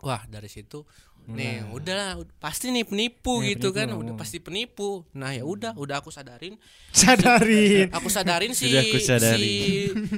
Wah, 0.00 0.24
dari 0.24 0.48
situ 0.48 0.88
nih 1.28 1.68
udah 1.70 2.16
pasti 2.42 2.72
nih 2.72 2.82
penipu 2.88 3.38
Nih, 3.44 3.54
gitu 3.54 3.70
penipu, 3.70 3.78
kan 3.78 3.88
udah 4.02 4.14
pasti 4.16 4.38
penipu 4.40 5.04
nah 5.14 5.30
ya 5.30 5.44
udah 5.44 5.76
udah 5.76 6.00
aku 6.02 6.08
sadarin 6.10 6.56
sadarin. 6.90 7.92
aku 7.92 8.08
sadarin 8.08 8.52
si 8.56 8.72
aku 8.72 8.98
sadarin. 8.98 9.38
si 9.38 9.50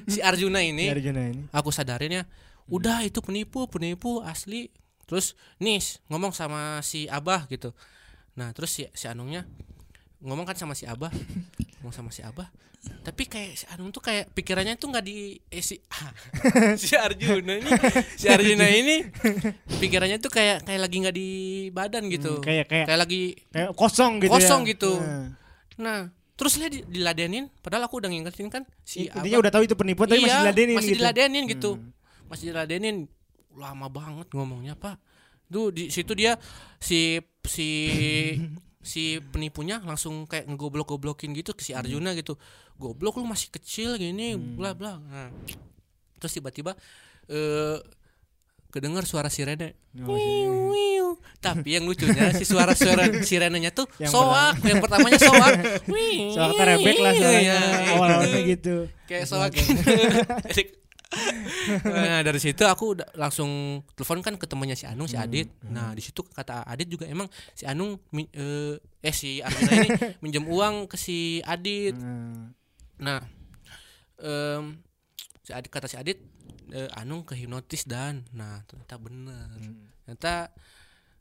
si 0.08 0.18
Arjuna 0.22 0.62
ini 0.62 0.88
Arjuna 0.88 1.22
ini. 1.28 1.42
aku 1.52 1.68
sadarin 1.74 2.22
ya 2.22 2.24
udah 2.70 3.02
itu 3.04 3.18
penipu 3.20 3.66
penipu 3.68 4.22
asli 4.22 4.70
terus 5.04 5.34
nis 5.56 6.00
ngomong 6.06 6.30
sama 6.30 6.60
si 6.80 7.06
abah 7.06 7.44
gitu 7.46 7.70
nah 8.32 8.50
terus 8.50 8.70
si 8.70 8.86
si 8.90 9.06
Anungnya 9.06 9.44
ngomong 10.18 10.44
kan 10.44 10.54
sama 10.54 10.72
si 10.72 10.84
abah 10.84 11.10
ngomong 11.78 11.92
sama 11.92 12.08
si 12.08 12.20
abah 12.20 12.48
tapi 13.00 13.24
kayak 13.24 13.54
si 13.54 13.64
Anung 13.68 13.90
tuh 13.90 14.00
kayak 14.00 14.30
pikirannya 14.32 14.74
tuh 14.74 14.90
nggak 14.90 15.04
di 15.04 15.38
eh, 15.46 15.60
si 15.60 15.78
si 16.82 16.94
Arjuna 16.94 17.54
ini 17.56 17.70
si 18.12 18.26
Arjuna 18.26 18.66
ini 18.74 19.06
pikirannya 19.72 20.18
tuh 20.18 20.28
kayak 20.28 20.62
kayak 20.62 20.80
lagi 20.80 20.96
nggak 20.98 21.14
di 21.14 21.28
badan 21.70 22.06
gitu 22.08 22.38
Hmm, 22.38 22.44
kayak 22.44 22.66
kayak 22.66 22.86
kayak 22.86 23.00
lagi 23.00 23.22
kayak 23.48 23.70
kosong 23.72 24.18
gitu 24.18 24.32
Kosong 24.32 24.62
ya. 24.62 24.70
gitu. 24.74 24.92
Nah. 24.98 25.26
nah 25.76 25.98
terus 26.34 26.58
dia 26.58 26.66
di- 26.66 26.82
diladenin 26.84 27.46
padahal 27.60 27.86
aku 27.86 28.02
udah 28.02 28.10
ngingetin 28.10 28.50
kan 28.50 28.66
si 28.82 29.06
Intinya 29.06 29.30
abah 29.30 29.42
udah 29.46 29.52
tahu 29.52 29.62
itu 29.62 29.74
penipu 29.74 30.02
tapi 30.02 30.18
masih 30.18 30.26
Iya, 30.26 30.38
diladenin 30.42 30.74
masih 30.74 30.88
gitu. 30.88 30.98
diladenin 30.98 31.44
gitu 31.46 31.70
masih 32.26 32.44
diladenin 32.50 32.96
lama 33.54 33.86
banget 33.88 34.28
ngomongnya 34.32 34.74
pak. 34.74 34.96
Tuh 35.48 35.68
di 35.68 35.92
situ 35.92 36.12
dia 36.12 36.40
si 36.80 37.20
si 37.44 37.68
si 38.82 39.22
penipunya 39.30 39.78
langsung 39.78 40.26
kayak 40.26 40.50
ngegoblok-goblokin 40.50 41.30
gitu 41.32 41.54
ke 41.54 41.62
si 41.62 41.70
Arjuna 41.72 42.16
gitu. 42.16 42.34
Goblok 42.74 43.20
lu 43.20 43.28
masih 43.28 43.52
kecil 43.52 43.94
gini 43.94 44.34
bla 44.34 44.74
bla. 44.74 44.98
Nah, 44.98 45.30
terus 46.18 46.34
tiba-tiba 46.34 46.74
eh 47.30 47.78
kedengar 48.72 49.04
suara 49.04 49.28
sirene. 49.28 49.76
Oh, 50.08 50.16
Wiu, 50.16 50.72
wiu. 50.72 51.08
tapi 51.44 51.76
yang 51.76 51.84
lucunya 51.84 52.32
si 52.32 52.48
suara-suara 52.48 53.04
sirenenya 53.28 53.68
tuh 53.68 53.84
Yang 54.00 54.16
soak. 54.16 54.56
yang 54.64 54.80
pertamanya 54.80 55.20
soak. 55.20 55.52
Wiu, 55.92 56.32
Soal 56.32 56.56
kerebek 56.56 56.96
lah 56.96 57.12
suaranya. 57.12 57.38
Iya, 57.44 57.60
awalnya 57.92 58.24
itu. 58.32 58.40
gitu. 58.56 58.76
kayak 59.04 59.24
soak 59.28 59.52
nah 61.85 62.20
dari 62.25 62.40
situ 62.40 62.64
aku 62.64 62.98
udah 62.98 63.09
langsung 63.16 63.83
telepon 63.94 64.20
kan 64.25 64.35
ke 64.40 64.46
temannya 64.48 64.77
si 64.77 64.88
Anung 64.88 65.07
si 65.07 65.16
Hmm, 65.16 65.25
Adit. 65.29 65.48
Nah 65.68 65.92
di 65.92 66.03
situ 66.03 66.25
kata 66.25 66.64
Adit 66.64 66.88
juga 66.88 67.05
emang 67.07 67.29
si 67.53 67.68
Anung 67.68 68.01
eh, 68.16 68.77
eh 68.81 69.14
si 69.14 69.44
Arjuna 69.44 69.72
ini 69.77 69.88
minjem 70.25 70.44
uang 70.48 70.88
ke 70.88 70.96
si 70.96 71.44
Adit. 71.44 71.94
Nah, 71.96 72.48
nah 72.98 73.20
em, 74.22 74.81
si 75.44 75.51
Adit 75.53 75.70
kata 75.70 75.87
si 75.87 75.96
Adit 76.01 76.18
eh, 76.72 76.88
Anung 76.96 77.29
kehipnotis 77.29 77.85
dan. 77.85 78.25
Nah 78.33 78.64
ternyata 78.64 78.96
bener. 78.96 79.48
Hmm. 79.61 79.92
ternyata 80.03 80.51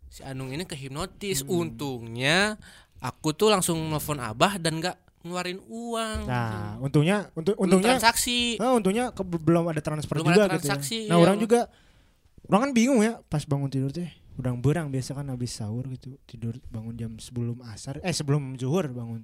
si 0.07 0.23
Anung 0.23 0.51
ini 0.55 0.63
kehipnotis. 0.63 1.43
Untungnya 1.45 2.55
aku 3.01 3.33
tuh 3.33 3.49
langsung 3.49 3.81
nelfon 3.89 4.21
Abah 4.21 4.61
dan 4.61 4.79
nggak 4.79 5.10
ngeluarin 5.21 5.59
uang 5.63 6.19
Nah, 6.25 6.77
untungnya 6.79 7.29
untuk 7.33 7.53
Belum 7.55 7.63
untungnya 7.77 7.97
transaksi 7.97 8.57
Nah, 8.57 8.73
untungnya 8.73 9.05
ke- 9.09 9.23
belum 9.23 9.65
ada 9.67 9.79
transfer 9.79 10.17
Belum 10.17 10.29
juga 10.29 10.41
ada 10.45 10.57
gitu. 10.57 10.65
transaksi, 10.67 10.97
ya. 11.05 11.09
Nah, 11.09 11.17
iya. 11.17 11.23
orang 11.23 11.37
juga 11.37 11.59
orang 12.45 12.61
kan 12.67 12.71
bingung 12.73 12.99
ya 12.99 13.21
pas 13.25 13.43
bangun 13.45 13.69
tidur 13.69 13.89
teh. 13.89 14.09
Udang 14.35 14.57
berang 14.59 14.89
biasa 14.89 15.13
kan 15.13 15.27
habis 15.27 15.51
sahur 15.51 15.85
gitu. 15.87 16.17
Tidur 16.25 16.57
bangun 16.67 16.95
jam 16.95 17.11
sebelum 17.15 17.61
asar 17.67 18.01
eh 18.01 18.11
sebelum 18.11 18.55
zuhur 18.55 18.89
bangun. 18.89 19.21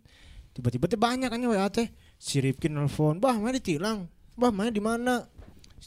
Tiba-tiba 0.53 0.85
teh 0.85 0.97
banyak 0.97 1.27
kan 1.27 1.39
WA 1.39 1.67
teh. 1.67 1.89
Si 2.17 2.37
Rifkin 2.37 2.73
nelfon, 2.73 3.17
"Bah, 3.17 3.33
mana 3.33 3.53
ditilang? 3.53 4.09
Bah, 4.33 4.49
mana 4.49 4.69
di 4.69 4.81
mana?" 4.81 5.25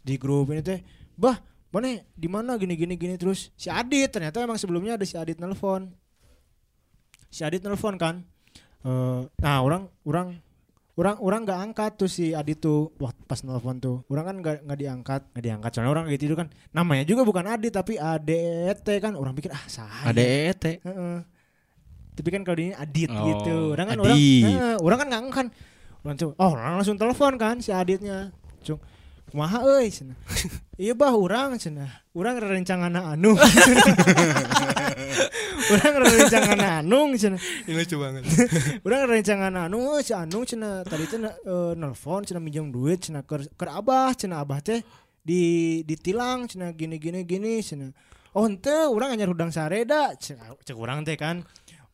Di 0.00 0.14
grup 0.14 0.50
ini 0.50 0.62
teh, 0.62 0.80
"Bah, 1.14 1.42
mana 1.70 1.90
di 2.14 2.26
mana 2.26 2.54
gini 2.54 2.74
gini 2.74 2.94
gini 2.94 3.14
terus 3.14 3.50
si 3.54 3.66
Adit 3.66 4.10
ternyata 4.10 4.38
emang 4.40 4.58
sebelumnya 4.58 4.94
ada 4.94 5.06
si 5.06 5.14
Adit 5.14 5.38
nelfon. 5.38 5.90
Si 7.30 7.42
Adit 7.42 7.62
nelfon 7.62 7.94
kan. 7.94 8.26
Eh, 8.80 9.20
nah, 9.38 9.60
orang 9.60 9.92
orang 10.08 10.40
orang 10.96 11.16
orang 11.20 11.40
nggak 11.44 11.60
angkat 11.60 11.90
tuh 11.96 12.08
si 12.08 12.32
Adit 12.32 12.60
tuh 12.60 12.92
waktu 12.96 13.20
pas 13.24 13.40
nelfon 13.44 13.76
tuh. 13.76 13.96
Orang 14.08 14.24
kan 14.24 14.36
nggak 14.40 14.56
nggak 14.64 14.78
diangkat. 14.78 15.20
Nggak 15.32 15.44
diangkat 15.44 15.70
soalnya 15.72 15.92
orang 15.92 16.04
gitu 16.12 16.32
kan. 16.32 16.48
Namanya 16.72 17.04
juga 17.04 17.22
bukan 17.24 17.44
Adit 17.44 17.72
tapi 17.72 17.96
ADT 17.96 18.88
kan. 19.00 19.12
Orang 19.16 19.36
pikir 19.36 19.52
ah 19.52 19.64
saya 19.68 20.08
Ada 20.08 20.22
ET. 20.22 20.64
Heeh. 20.80 21.18
tapi 22.10 22.36
kan 22.36 22.44
kalau 22.44 22.58
ini 22.60 22.76
Adit 22.76 23.08
Oh, 23.08 23.24
gitu. 23.32 23.56
Orang 23.72 23.86
kan 23.88 23.98
orang 24.00 24.16
Adit. 24.16 24.44
Heeh, 24.44 24.74
orang 24.76 24.98
kan 25.00 25.06
nggak 25.08 25.22
kan 25.32 25.46
orang 26.00 26.16
tuh 26.16 26.32
oh 26.36 26.50
orang 26.56 26.80
langsung 26.80 26.96
telepon 26.96 27.36
kan 27.36 27.60
si 27.60 27.72
Aditnya. 27.72 28.32
Cung 28.60 28.80
kumaha 29.30 29.62
euy? 29.62 29.92
Cenah. 29.92 30.16
Iya 30.80 30.96
bah 30.96 31.12
urang 31.12 31.60
cenah. 31.60 31.92
Urang 32.16 32.40
rencangan 32.40 32.88
anu 32.88 33.36
urang 35.70 35.94
rencangan 36.02 36.58
anu 36.82 37.14
cenah 37.14 37.40
ini 37.70 37.74
lucu 37.78 37.96
banget 37.96 38.22
Urang 38.86 39.02
rencangan 39.06 39.52
anu 39.54 39.94
eh, 39.96 40.02
si 40.02 40.12
Anu 40.12 40.42
cenah 40.42 40.82
tadi 40.82 41.06
teh 41.06 41.18
eh, 41.22 41.72
nelpon 41.78 42.26
cenah 42.26 42.42
minjem 42.42 42.68
duit 42.74 42.98
cenah 42.98 43.22
keur 43.22 43.46
keur 43.54 43.70
Abah 43.70 44.12
cenah 44.18 44.42
Abah 44.42 44.58
teh 44.58 44.82
di 45.22 45.80
ditilang 45.86 46.48
cenah 46.50 46.74
gini 46.74 46.96
gini 46.98 47.22
gini 47.22 47.62
cenah. 47.62 47.92
Oh 48.34 48.46
henteu 48.46 48.94
urang 48.94 49.14
anyar 49.14 49.30
hudang 49.30 49.54
sareda 49.54 50.14
cek 50.18 50.74
urang 50.74 51.06
teh 51.06 51.14
kan. 51.14 51.42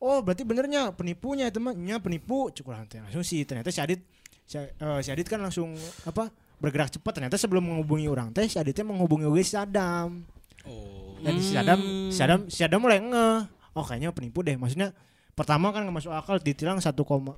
Oh 0.01 0.21
berarti 0.21 0.45
benernya 0.45 0.93
penipunya 0.93 1.49
teman 1.49 1.77
nya 1.77 2.01
penipu 2.01 2.49
cek 2.49 2.65
urang 2.65 2.85
teh 2.89 3.01
langsung 3.01 3.25
sih 3.25 3.45
ternyata 3.45 3.69
si 3.69 3.81
Adit 3.81 4.01
si, 4.45 4.57
eh, 4.57 4.99
si 5.05 5.09
Adit 5.13 5.27
kan 5.29 5.41
langsung 5.41 5.73
apa 6.05 6.29
bergerak 6.57 6.89
cepat 6.97 7.21
ternyata 7.21 7.37
sebelum 7.37 7.61
menghubungi 7.61 8.09
orang 8.09 8.33
teh 8.33 8.49
si 8.49 8.57
Adit 8.57 8.73
teh 8.73 8.85
menghubungi 8.85 9.29
oge 9.29 9.43
si 9.45 9.57
Adam. 9.57 10.25
Oh. 10.67 11.07
Dan 11.17 11.41
si 11.41 11.57
Adam, 11.57 11.79
si 12.13 12.19
Adam, 12.21 12.41
si 12.45 12.61
Adam 12.61 12.79
mulai 12.83 13.01
nge. 13.01 13.56
Oh 13.77 13.85
kayaknya 13.85 14.09
penipu 14.09 14.41
deh. 14.41 14.57
Maksudnya 14.57 14.91
pertama 15.37 15.69
kan 15.69 15.85
nggak 15.85 15.95
masuk 16.01 16.11
akal 16.17 16.41
ditilang 16.41 16.81
1, 16.81 16.89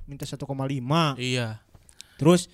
minta 0.08 0.24
1,5. 0.24 0.40
iya 1.20 1.60
Terus 2.16 2.48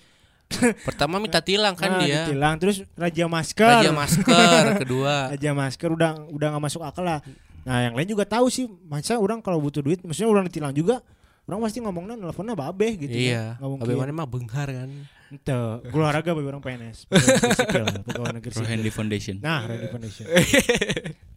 pertama 0.86 1.18
minta 1.18 1.42
tilang 1.42 1.74
kan 1.74 1.98
nah, 1.98 2.06
dia 2.06 2.22
ditilang 2.22 2.54
terus 2.58 2.86
raja 2.94 3.26
masker. 3.26 3.66
raja 3.82 3.90
masker 3.90 4.62
kedua 4.86 5.34
Raja 5.34 5.50
masker 5.50 5.90
udah 5.90 6.10
udah 6.30 6.46
nggak 6.54 6.64
masuk 6.66 6.82
akal 6.82 7.02
lah. 7.06 7.18
Nah, 7.66 7.82
yang 7.82 7.98
lain 7.98 8.06
juga 8.06 8.22
tahu 8.22 8.46
sih, 8.46 8.70
masa 8.86 9.18
orang 9.18 9.42
kalau 9.42 9.58
butuh 9.58 9.82
duit, 9.82 9.98
maksudnya 10.06 10.30
orang 10.30 10.46
ditilang 10.46 10.70
juga, 10.70 11.02
orang 11.50 11.66
pasti 11.66 11.82
ngomongnya 11.82 12.14
nelfonnya 12.14 12.54
babe 12.54 12.94
gitu. 12.94 13.10
iya 13.10 13.58
Nggak 13.58 13.66
mungkin. 13.66 13.82
bagaimana 13.90 14.10
mah 14.14 14.28
benghar 14.30 14.68
kan 14.70 14.90
Ente, 15.26 15.50
gue 15.90 15.98
olahraga 15.98 16.30
bagi 16.38 16.46
orang 16.46 16.62
PNS. 16.62 17.10
Pegawai 18.06 18.38
negeri 18.38 18.52
sipil. 18.54 18.70
Handy 18.70 18.90
Foundation. 18.94 19.34
Nah, 19.42 19.66
Ready 19.66 19.90
Foundation. 19.90 20.22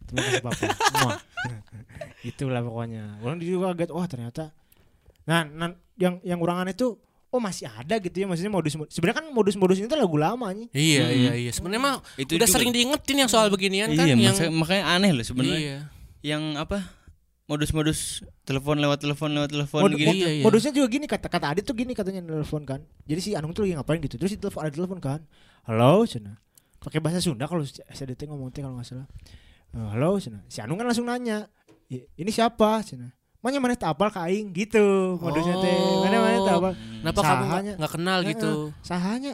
Terima 0.06 0.22
kasih 0.30 0.42
Bapak. 0.46 0.70
Itulah 2.22 2.60
pokoknya. 2.60 3.16
Orang 3.18 3.38
juga 3.38 3.70
kaget, 3.70 3.90
wah 3.90 4.04
ternyata. 4.04 4.52
Nah, 5.24 5.44
nah 5.44 5.68
yang 5.94 6.20
yang 6.22 6.38
orang 6.38 6.60
aneh 6.60 6.74
tuh 6.74 6.96
oh 7.30 7.38
masih 7.38 7.64
ada 7.64 7.96
gitu 7.96 8.12
ya 8.12 8.26
maksudnya 8.26 8.50
modus 8.50 8.74
sebenarnya 8.88 9.22
kan 9.22 9.26
modus-modus 9.30 9.78
ini 9.78 9.86
tuh 9.86 9.94
lagu 9.94 10.18
lama 10.18 10.50
nih 10.50 10.66
Iya 10.72 11.00
Mm-mm. 11.00 11.14
iya 11.16 11.32
iya. 11.38 11.50
Sebenarnya 11.50 11.78
mah 11.80 11.94
Itu 12.16 12.34
udah 12.34 12.42
juga. 12.42 12.50
sering 12.50 12.70
diingetin 12.70 13.16
yang 13.16 13.30
soal 13.30 13.46
beginian 13.48 13.94
kan 13.94 14.02
iya, 14.02 14.18
yang 14.18 14.34
masa- 14.34 14.50
makanya 14.50 14.84
aneh 14.90 15.10
loh 15.12 15.22
sebenarnya. 15.22 15.60
Iya. 15.60 15.78
Yang 16.26 16.42
apa? 16.58 16.78
Modus-modus 17.46 18.22
telepon 18.44 18.78
lewat 18.78 18.98
telepon 19.00 19.30
lewat 19.32 19.50
telepon 19.50 19.80
Mod- 19.84 19.94
gitu. 19.94 20.06
mod- 20.06 20.16
Iya, 20.16 20.30
iya. 20.32 20.42
modusnya 20.42 20.70
juga 20.70 20.86
gini 20.88 21.06
kata 21.06 21.26
kata 21.26 21.46
Adit 21.48 21.64
tuh 21.64 21.74
gini 21.74 21.92
katanya 21.92 22.22
telepon 22.22 22.62
kan 22.62 22.80
jadi 23.04 23.18
si 23.20 23.30
Anung 23.34 23.50
tuh 23.50 23.62
lagi 23.62 23.74
ngapain 23.74 23.98
gitu 23.98 24.14
terus 24.16 24.30
di 24.30 24.38
telepon 24.38 24.60
ada 24.60 24.70
telepon 24.70 24.98
kan 24.98 25.20
halo 25.66 26.02
cina 26.04 26.38
pakai 26.78 26.98
bahasa 26.98 27.18
Sunda 27.18 27.44
kalau 27.44 27.60
si 27.60 27.82
SDT 27.84 28.24
ngomong 28.24 28.48
teh 28.48 28.58
kalau 28.58 28.74
nggak 28.74 28.86
salah 28.88 29.06
Eh, 29.68 29.86
halo 29.88 30.14
cina 30.16 30.42
si 30.46 30.58
Anung 30.58 30.78
kan 30.78 30.86
langsung 30.86 31.04
nanya 31.04 31.46
"I- 31.46 31.59
ini 31.90 32.30
siapa? 32.30 32.80
Cina. 32.80 33.10
Mana 33.40 33.56
mana 33.56 33.74
tak 33.74 33.90
apal 33.90 34.08
ke 34.08 34.20
aing? 34.20 34.52
Gitu 34.52 34.84
modusnya 35.16 35.56
teh. 35.58 35.74
Mana 35.98 36.16
mana 36.18 36.38
tak 36.40 36.54
apal 36.54 36.72
Kenapa 36.76 37.20
kamu 37.20 37.44
nggak- 37.74 37.92
kenal 37.92 38.18
gitu? 38.22 38.50
sahanya. 38.80 39.32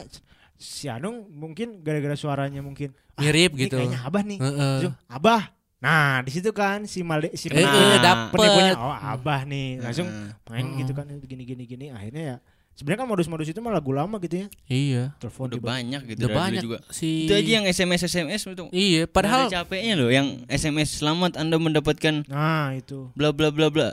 Si 0.55 0.89
Anung 0.89 1.29
mungkin 1.29 1.85
gara-gara 1.85 2.15
suaranya 2.15 2.59
mungkin 2.59 2.95
ah, 3.13 3.21
Mirip 3.21 3.53
gitu. 3.53 3.77
kayaknya 3.77 4.01
abah 4.01 4.23
nih. 4.23 4.39
Langsung, 4.41 4.95
abah. 5.05 5.43
Nah 5.77 6.25
di 6.25 6.31
situ 6.33 6.49
kan 6.49 6.81
si 6.83 7.05
Malde 7.05 7.29
si 7.37 7.45
Eh, 7.45 7.53
penipunya 7.53 7.93
eh, 7.93 8.01
dapet. 8.01 8.33
penipunya 8.33 8.73
oh 8.73 8.89
abah 8.89 9.45
nih. 9.45 9.77
Langsung 9.77 10.09
main 10.49 10.65
gitu 10.73 10.91
kan 10.91 11.05
gini 11.21 11.43
gini 11.45 11.63
gini. 11.63 11.85
Akhirnya 11.91 12.23
ya 12.23 12.35
sebenarnya 12.77 13.01
kan 13.01 13.09
modus-modus 13.09 13.47
itu 13.47 13.57
mah 13.57 13.73
lagu 13.73 13.89
lama 13.89 14.15
gitu 14.19 14.45
ya 14.45 14.47
Iya. 14.67 15.03
telepon 15.17 15.49
udah 15.49 15.57
tiba- 15.57 15.69
banyak 15.71 16.01
gitu 16.05 16.19
Udah 16.21 16.29
banyak 16.31 16.61
juga. 16.61 16.77
si 16.87 17.25
Itu 17.25 17.33
aja 17.33 17.51
yang 17.51 17.65
SMS 17.65 18.01
SMS 18.05 18.41
itu. 18.45 18.65
Iya, 18.69 19.01
Padahal 19.03 19.49
padahal 19.49 19.65
capeknya 19.65 19.93
loh 19.95 20.09
yang 20.09 20.27
SMS 20.47 20.95
selamat 20.95 21.35
Anda 21.35 21.57
mendapatkan 21.57 22.23
nah 22.25 22.71
itu 22.71 23.09
bla 23.11 23.33
bla 23.33 23.49
bla 23.49 23.67
bla. 23.67 23.89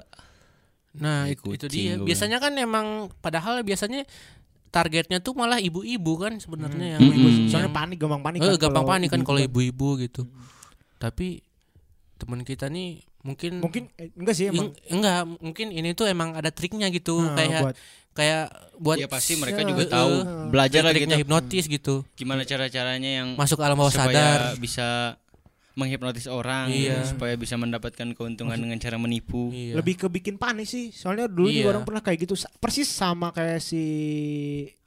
Nah, 0.95 1.27
itu, 1.27 1.43
itu 1.51 1.67
dia. 1.67 1.99
Biasanya 1.99 2.39
kan 2.39 2.55
emang 2.55 3.11
padahal 3.19 3.61
biasanya 3.61 4.07
targetnya 4.71 5.19
tuh 5.19 5.33
malah 5.33 5.59
ibu-ibu 5.59 6.13
kan 6.17 6.37
sebenarnya 6.37 6.95
yang 6.95 7.03
Hmm. 7.03 7.15
ibu 7.15 7.27
Hmm. 7.27 7.47
soalnya 7.49 7.67
yang- 7.67 7.75
panik 7.75 7.99
gampang 7.99 8.23
panik 8.23 8.39
Eh, 8.39 8.47
kan 8.49 8.59
gampang 8.61 8.85
panik 8.85 9.09
kan 9.09 9.23
kalau 9.23 9.39
ibu-ibu 9.39 9.65
ibu-ibu 9.73 10.03
gitu. 10.03 10.23
Tapi 10.97 11.43
teman 12.17 12.43
kita 12.43 12.69
nih 12.69 13.03
mungkin 13.25 13.53
mungkin 13.59 13.89
eh, 13.97 14.13
enggak 14.13 14.35
sih 14.35 14.47
emang 14.47 14.69
ing- 14.69 14.77
enggak, 14.95 15.21
mungkin 15.41 15.67
ini 15.71 15.91
tuh 15.91 16.07
emang 16.07 16.33
ada 16.33 16.49
triknya 16.49 16.87
gitu 16.89 17.19
Nah, 17.19 17.33
kayak 17.35 17.61
buat 17.63 17.77
kayak 18.13 18.45
buat 18.77 18.97
Ya 18.97 19.09
pasti 19.09 19.35
mereka 19.35 19.61
Ya, 19.61 19.67
juga 19.67 19.85
tahu 19.89 20.13
eh, 20.15 20.47
belajar 20.47 20.81
triknya 20.87 21.17
gitu. 21.17 21.23
hipnotis 21.25 21.65
gitu. 21.67 21.95
Gimana 22.13 22.45
cara-caranya 22.45 23.11
yang 23.17 23.29
Masuk 23.35 23.59
alam 23.59 23.75
bawah 23.75 23.89
supaya 23.89 24.15
sadar. 24.15 24.41
bisa 24.57 25.17
menghipnotis 25.75 26.29
orang 26.29 26.71
Iya. 26.71 27.03
supaya 27.03 27.35
bisa 27.35 27.57
mendapatkan 27.57 28.07
keuntungan 28.13 28.55
dengan 28.55 28.79
cara 28.79 28.95
menipu. 28.95 29.51
Iya. 29.51 29.75
lebih 29.75 29.95
ke 29.97 30.07
bikin 30.09 30.37
panik 30.37 30.65
sih 30.65 30.91
soalnya 30.91 31.27
dulu 31.27 31.49
Iya. 31.49 31.57
juga 31.61 31.69
orang 31.73 31.85
pernah 31.85 31.99
kayak 32.01 32.19
gitu 32.23 32.35
persis 32.57 32.87
sama 32.87 33.31
kayak 33.31 33.59
si 33.59 33.83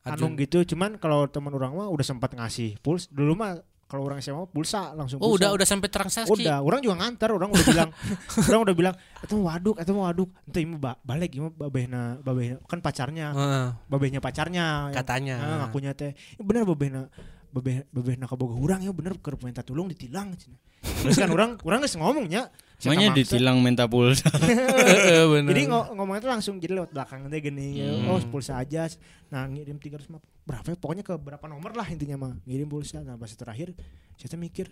Arjun. 0.02 0.15
Anung 0.23 0.34
gitu 0.38 0.63
cuman 0.65 0.95
kalau 0.95 1.26
teman 1.26 1.52
orang 1.52 1.73
mah 1.73 1.89
udah 1.89 2.06
sempat 2.06 2.32
ngasih 2.32 2.80
puls 2.80 3.10
dulu 3.10 3.36
mah 3.36 3.60
kalau 3.88 4.04
orang 4.04 4.19
SMA 4.19 4.43
pulsa 4.45 4.91
langsung 4.91 5.17
Oh, 5.17 5.32
pulsa. 5.32 5.47
udah 5.47 5.50
udah 5.56 5.63
sampai 5.65 5.88
transaksi. 5.88 6.28
udah 6.30 6.60
orang 6.60 6.80
juga 6.80 6.95
ngantar 6.97 7.30
orang 7.30 7.50
udah 7.50 7.65
bilang 7.65 7.89
orang 8.50 8.62
udah 8.62 8.76
bilang 8.76 8.95
itu 9.17 9.34
mau 9.34 9.45
waduk 9.47 9.76
itu 9.80 9.91
mau 9.91 10.04
waduk 10.06 10.30
itu 10.43 10.58
mau 10.65 10.78
ba 10.78 10.91
balik 11.02 11.32
mah 11.34 11.52
babehna 11.58 12.02
babehna 12.19 12.60
kan 12.63 12.80
pacarnya 12.80 13.28
Heeh, 13.32 13.67
babehnya 13.88 14.19
pacarnya 14.19 14.65
yang- 14.86 14.93
katanya. 14.93 15.36
ah, 15.38 15.56
ngakunya 15.63 15.91
teh 15.91 16.12
"Ya 16.13 16.41
bener 16.41 16.63
babehna 16.63 17.08
babeh 17.47 17.88
babehna 17.89 18.26
kaboga 18.26 18.54
urang 18.54 18.80
ya 18.80 18.91
bener 18.91 19.15
keur 19.17 19.39
minta 19.39 19.63
tolong 19.63 19.88
ditilang 19.88 20.36
terus 21.00 21.15
kan 21.15 21.30
orang 21.30 21.56
orang 21.62 21.80
geus 21.80 21.95
ngomongnya 21.95 22.52
Makanya 22.78 23.10
ditilang 23.12 23.58
minta 23.58 23.89
pulsa. 23.89 24.30
Heeh, 24.38 25.26
bener. 25.26 25.50
jadi 25.50 25.65
ngo- 25.65 25.97
ngomongnya 25.97 26.21
tuh 26.21 26.30
langsung 26.30 26.56
jadi 26.58 26.78
lewat 26.78 26.93
belakang 26.93 27.26
teh 27.26 27.39
gini 27.39 27.67
ya, 27.76 27.89
Hmm. 27.89 28.12
oh 28.12 28.21
pulsa 28.30 28.54
aja 28.56 28.86
nah 29.28 29.47
ngirim 29.47 29.80
300 29.80 30.06
berapa 30.48 30.64
ya? 30.72 30.78
pokoknya 30.80 31.04
ke 31.04 31.14
berapa 31.14 31.44
nomor 31.46 31.76
lah 31.76 31.84
intinya 31.86 32.16
mah 32.18 32.34
ngirim 32.48 32.66
pulsa 32.66 33.04
nah 33.04 33.20
pas 33.20 33.28
terakhir 33.30 33.76
saya 34.16 34.32
teh 34.32 34.40
mikir 34.40 34.72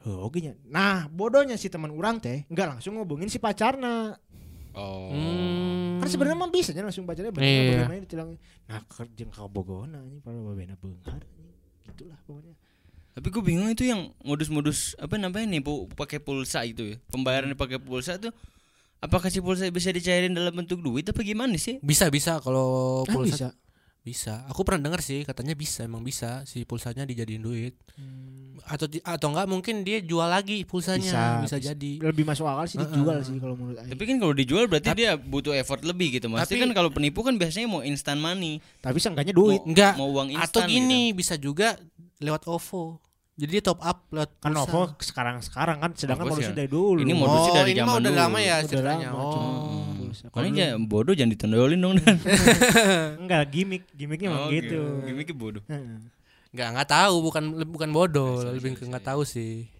Oh, 0.00 0.32
oke 0.32 0.40
nya. 0.40 0.56
Nah, 0.64 1.12
bodohnya 1.12 1.60
si 1.60 1.68
teman 1.68 1.92
orang 1.92 2.16
teh 2.16 2.48
nggak 2.48 2.72
langsung 2.72 2.96
ngobongin 2.96 3.28
si 3.28 3.36
pacarna. 3.36 4.16
Oh. 4.72 5.12
Hmm. 5.12 6.00
Kan 6.00 6.08
sebenarnya 6.08 6.40
mah 6.40 6.48
bisa 6.48 6.72
nya 6.72 6.80
langsung 6.80 7.04
pacarnya 7.04 7.28
bener 7.28 7.44
Iya. 7.44 7.84
bagaimana 7.84 8.00
ditilang. 8.00 8.30
Nah, 8.64 8.80
kerjeng 8.88 9.28
kabogona 9.28 10.00
ini 10.00 10.24
para 10.24 10.40
babena 10.40 10.72
beunghar. 10.80 11.20
Gitulah 11.84 12.16
pokoknya. 12.24 12.56
Tapi 13.12 13.26
gue 13.28 13.42
bingung 13.44 13.68
itu 13.68 13.84
yang 13.84 14.08
modus-modus 14.24 14.96
apa 14.96 15.20
namanya 15.20 15.52
nih 15.52 15.60
pakai 15.92 16.16
pulsa 16.16 16.64
itu 16.64 16.80
ya. 16.86 16.96
Pembayaran 17.12 17.52
pakai 17.52 17.76
pulsa 17.76 18.16
tuh 18.16 18.32
apakah 19.04 19.28
si 19.28 19.44
pulsa 19.44 19.68
bisa 19.68 19.92
dicairin 19.92 20.32
dalam 20.32 20.56
bentuk 20.56 20.80
duit 20.80 21.04
apa 21.04 21.20
gimana 21.20 21.60
sih? 21.60 21.76
Bisa 21.84 22.08
bisa 22.08 22.40
kalau 22.40 23.04
Ah, 23.04 23.12
pulsa 23.12 23.36
bisa. 23.36 23.48
Bisa. 24.00 24.44
Aku 24.46 24.62
pernah 24.62 24.80
dengar 24.82 25.00
sih 25.00 25.22
katanya 25.22 25.52
bisa 25.52 25.82
emang 25.82 26.00
bisa 26.00 26.40
si 26.42 26.62
pulsanya 26.62 27.04
dijadiin 27.04 27.40
duit. 27.40 27.76
Atau 28.62 28.86
di- 28.86 29.00
atau 29.00 29.28
enggak 29.28 29.46
mungkin 29.46 29.82
dia 29.82 30.00
jual 30.00 30.24
lagi 30.24 30.64
pulsanya 30.64 31.00
bisa, 31.02 31.22
Bisa, 31.42 31.56
bisa. 31.56 31.66
jadi. 31.70 31.92
Lebih 32.02 32.24
masuk 32.24 32.44
akal 32.44 32.64
sih 32.66 32.78
dijual 32.78 33.18
sih 33.20 33.36
kalau 33.36 33.54
menurut 33.54 33.76
Aing. 33.78 33.90
Tapi 33.90 34.02
kan 34.02 34.16
kalau 34.18 34.32
dijual 34.32 34.64
berarti 34.66 34.90
dia 34.94 35.10
butuh 35.14 35.52
effort 35.52 35.80
lebih 35.82 36.14
gitu. 36.14 36.26
Mas. 36.26 36.44
Tapi- 36.44 36.58
kan 36.58 36.70
kalau 36.70 36.88
penipu 36.88 37.20
kan 37.20 37.34
biasanya 37.34 37.66
mau 37.66 37.80
instan 37.80 38.16
money. 38.16 38.60
Tapi 38.78 38.96
seenggaknya 38.96 39.32
duit. 39.32 39.60
Mau, 39.60 39.68
Enggak. 39.68 39.94
mau 39.96 40.08
uang 40.10 40.28
instan 40.30 40.48
Atau 40.50 40.60
gitu. 40.62 40.72
gini 40.74 41.02
bisa 41.10 41.34
juga 41.34 41.76
lewat 42.18 42.44
OVO. 42.46 43.00
Jadi 43.34 43.50
dia 43.50 43.64
top 43.64 43.80
up 43.80 44.04
lewat 44.10 44.30
Kan 44.34 44.52
pulsa. 44.52 44.60
Novo 44.62 44.82
sekarang-sekarang 44.98 45.76
kan 45.78 45.90
sedangkan 45.94 46.24
modusnya 46.26 46.52
sih. 46.52 46.58
dari 46.58 46.68
dulu. 46.68 47.00
Ini 47.00 47.12
Oh, 47.14 47.18
modusnya 47.18 47.52
dari 47.54 47.70
ini 47.70 47.80
mah 47.80 47.86
zaman 47.86 47.96
udah 47.98 48.12
dulu. 48.12 48.20
lama 48.20 48.38
ya 48.38 48.56
Udah 48.58 48.68
ceritanya. 48.68 49.08
lama, 49.08 49.16
Oh. 49.18 49.99
Hmm. 50.12 50.30
Paling 50.30 50.52
dulu- 50.52 50.62
ya 50.62 50.68
bodoh 50.76 51.14
jangan 51.14 51.30
ditondolin 51.30 51.78
dong 51.78 51.94
Dan. 51.96 52.16
enggak 53.22 53.42
gimmick, 53.48 53.84
gimmicknya 53.92 54.28
emang 54.28 54.42
Oh, 54.42 54.50
gitu. 54.50 54.80
Gimiknya 55.02 55.34
bodoh. 55.34 55.62
Heeh. 55.64 55.98
Enggak 56.50 56.68
enggak 56.68 56.88
tahu 56.90 57.14
bukan 57.22 57.42
bukan 57.64 57.90
bodoh, 57.90 58.42
Bisa, 58.42 58.50
lebih 58.52 58.74
ke 58.74 58.84
enggak 58.84 59.06
tahu 59.06 59.22
sih. 59.22 59.70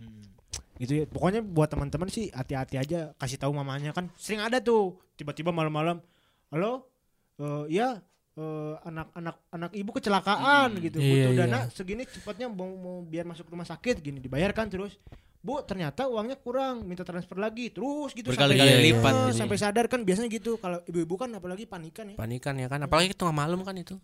gitu 0.77 0.97
ya 0.97 1.05
pokoknya 1.05 1.45
buat 1.45 1.69
teman-teman 1.69 2.09
sih 2.09 2.33
hati-hati 2.33 2.81
aja 2.81 3.13
kasih 3.15 3.37
tahu 3.37 3.53
mamanya 3.53 3.93
kan 3.93 4.09
sering 4.17 4.41
ada 4.41 4.57
tuh 4.59 4.97
tiba-tiba 5.13 5.53
malam-malam 5.53 6.01
halo 6.49 6.89
eh 7.37 7.77
ya 7.77 8.01
eh, 8.41 8.75
anak-anak 8.83 9.37
anak 9.49 9.71
ibu 9.73 9.91
kecelakaan 9.93 10.69
Hmm. 10.73 10.81
gitu. 10.81 10.97
Iya, 10.97 11.29
butuh 11.29 11.35
iya. 11.35 11.41
dana 11.47 11.59
segini 11.69 12.03
cepatnya 12.05 12.49
mau, 12.49 12.73
mau 12.73 12.97
biar 13.03 13.25
masuk 13.25 13.47
rumah 13.47 13.65
sakit 13.65 14.01
gini 14.01 14.19
dibayarkan 14.19 14.67
terus. 14.67 14.97
Bu 15.41 15.61
ternyata 15.63 16.05
uangnya 16.05 16.37
kurang 16.37 16.85
minta 16.85 17.01
transfer 17.01 17.33
lagi 17.35 17.69
terus 17.69 18.13
gitu 18.13 18.29
Berkali-kali 18.29 18.61
sampai, 18.71 18.85
lipat 18.87 19.15
Eh, 19.15 19.33
sampai 19.33 19.57
sadar 19.57 19.85
kan 19.87 20.01
biasanya 20.01 20.29
gitu. 20.29 20.57
Kalau 20.57 20.85
ibu-ibu 20.85 21.17
kan 21.17 21.29
apalagi 21.31 21.65
panikan 21.65 22.13
ya. 22.13 22.17
Panikan 22.17 22.57
ya 22.57 22.69
kan, 22.69 22.81
apalagi 22.81 23.13
tengah 23.13 23.33
malam 23.33 23.61
kan 23.61 23.73
itu. 23.73 23.97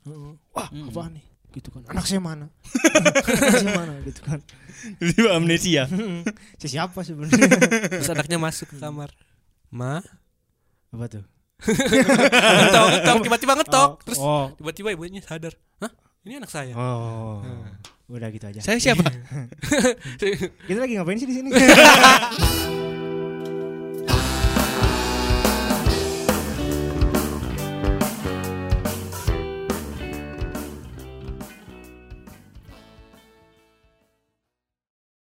Wah 0.53 0.69
Hmm. 0.69 0.89
apa 0.89 1.13
nih? 1.13 1.25
Gitu 1.53 1.69
kan. 1.69 1.85
Anak 1.89 2.05
saya 2.05 2.21
mana? 2.21 2.49
Anak 3.37 3.53
saya 3.55 3.73
mana? 3.75 3.93
Gitu 4.01 4.21
kan. 4.21 4.41
Itu 4.97 5.29
amnesia. 5.29 5.85
si 6.57 6.67
siapa 6.69 7.01
sebenarnya? 7.01 7.49
Terus 8.01 8.09
anaknya 8.09 8.37
masuk 8.37 8.73
ke 8.73 8.77
kamar. 8.77 9.13
Ma, 9.69 10.01
apa 10.89 11.05
tuh 11.11 11.25
ngetok, 11.65 12.87
ngetok, 12.93 13.17
tiba-tiba 13.25 13.53
ngetok, 13.57 13.91
Oh, 13.97 14.03
terus 14.05 14.19
oh 14.21 14.47
tiba-tiba 14.61 14.89
ibunya 14.93 15.25
sadar. 15.25 15.57
Hah? 15.81 15.93
Ini 16.27 16.43
anak 16.43 16.51
saya. 16.53 16.75
Oh, 16.77 17.41
udah 18.13 18.29
gitu 18.31 18.47
aja. 18.47 18.61
Saya 18.61 18.79
siapa? 18.79 19.07
Kita 20.69 20.79
lagi 20.79 20.95
ngapain 20.99 21.19
sih 21.19 21.29
di 21.29 21.35
sini? 21.41 21.51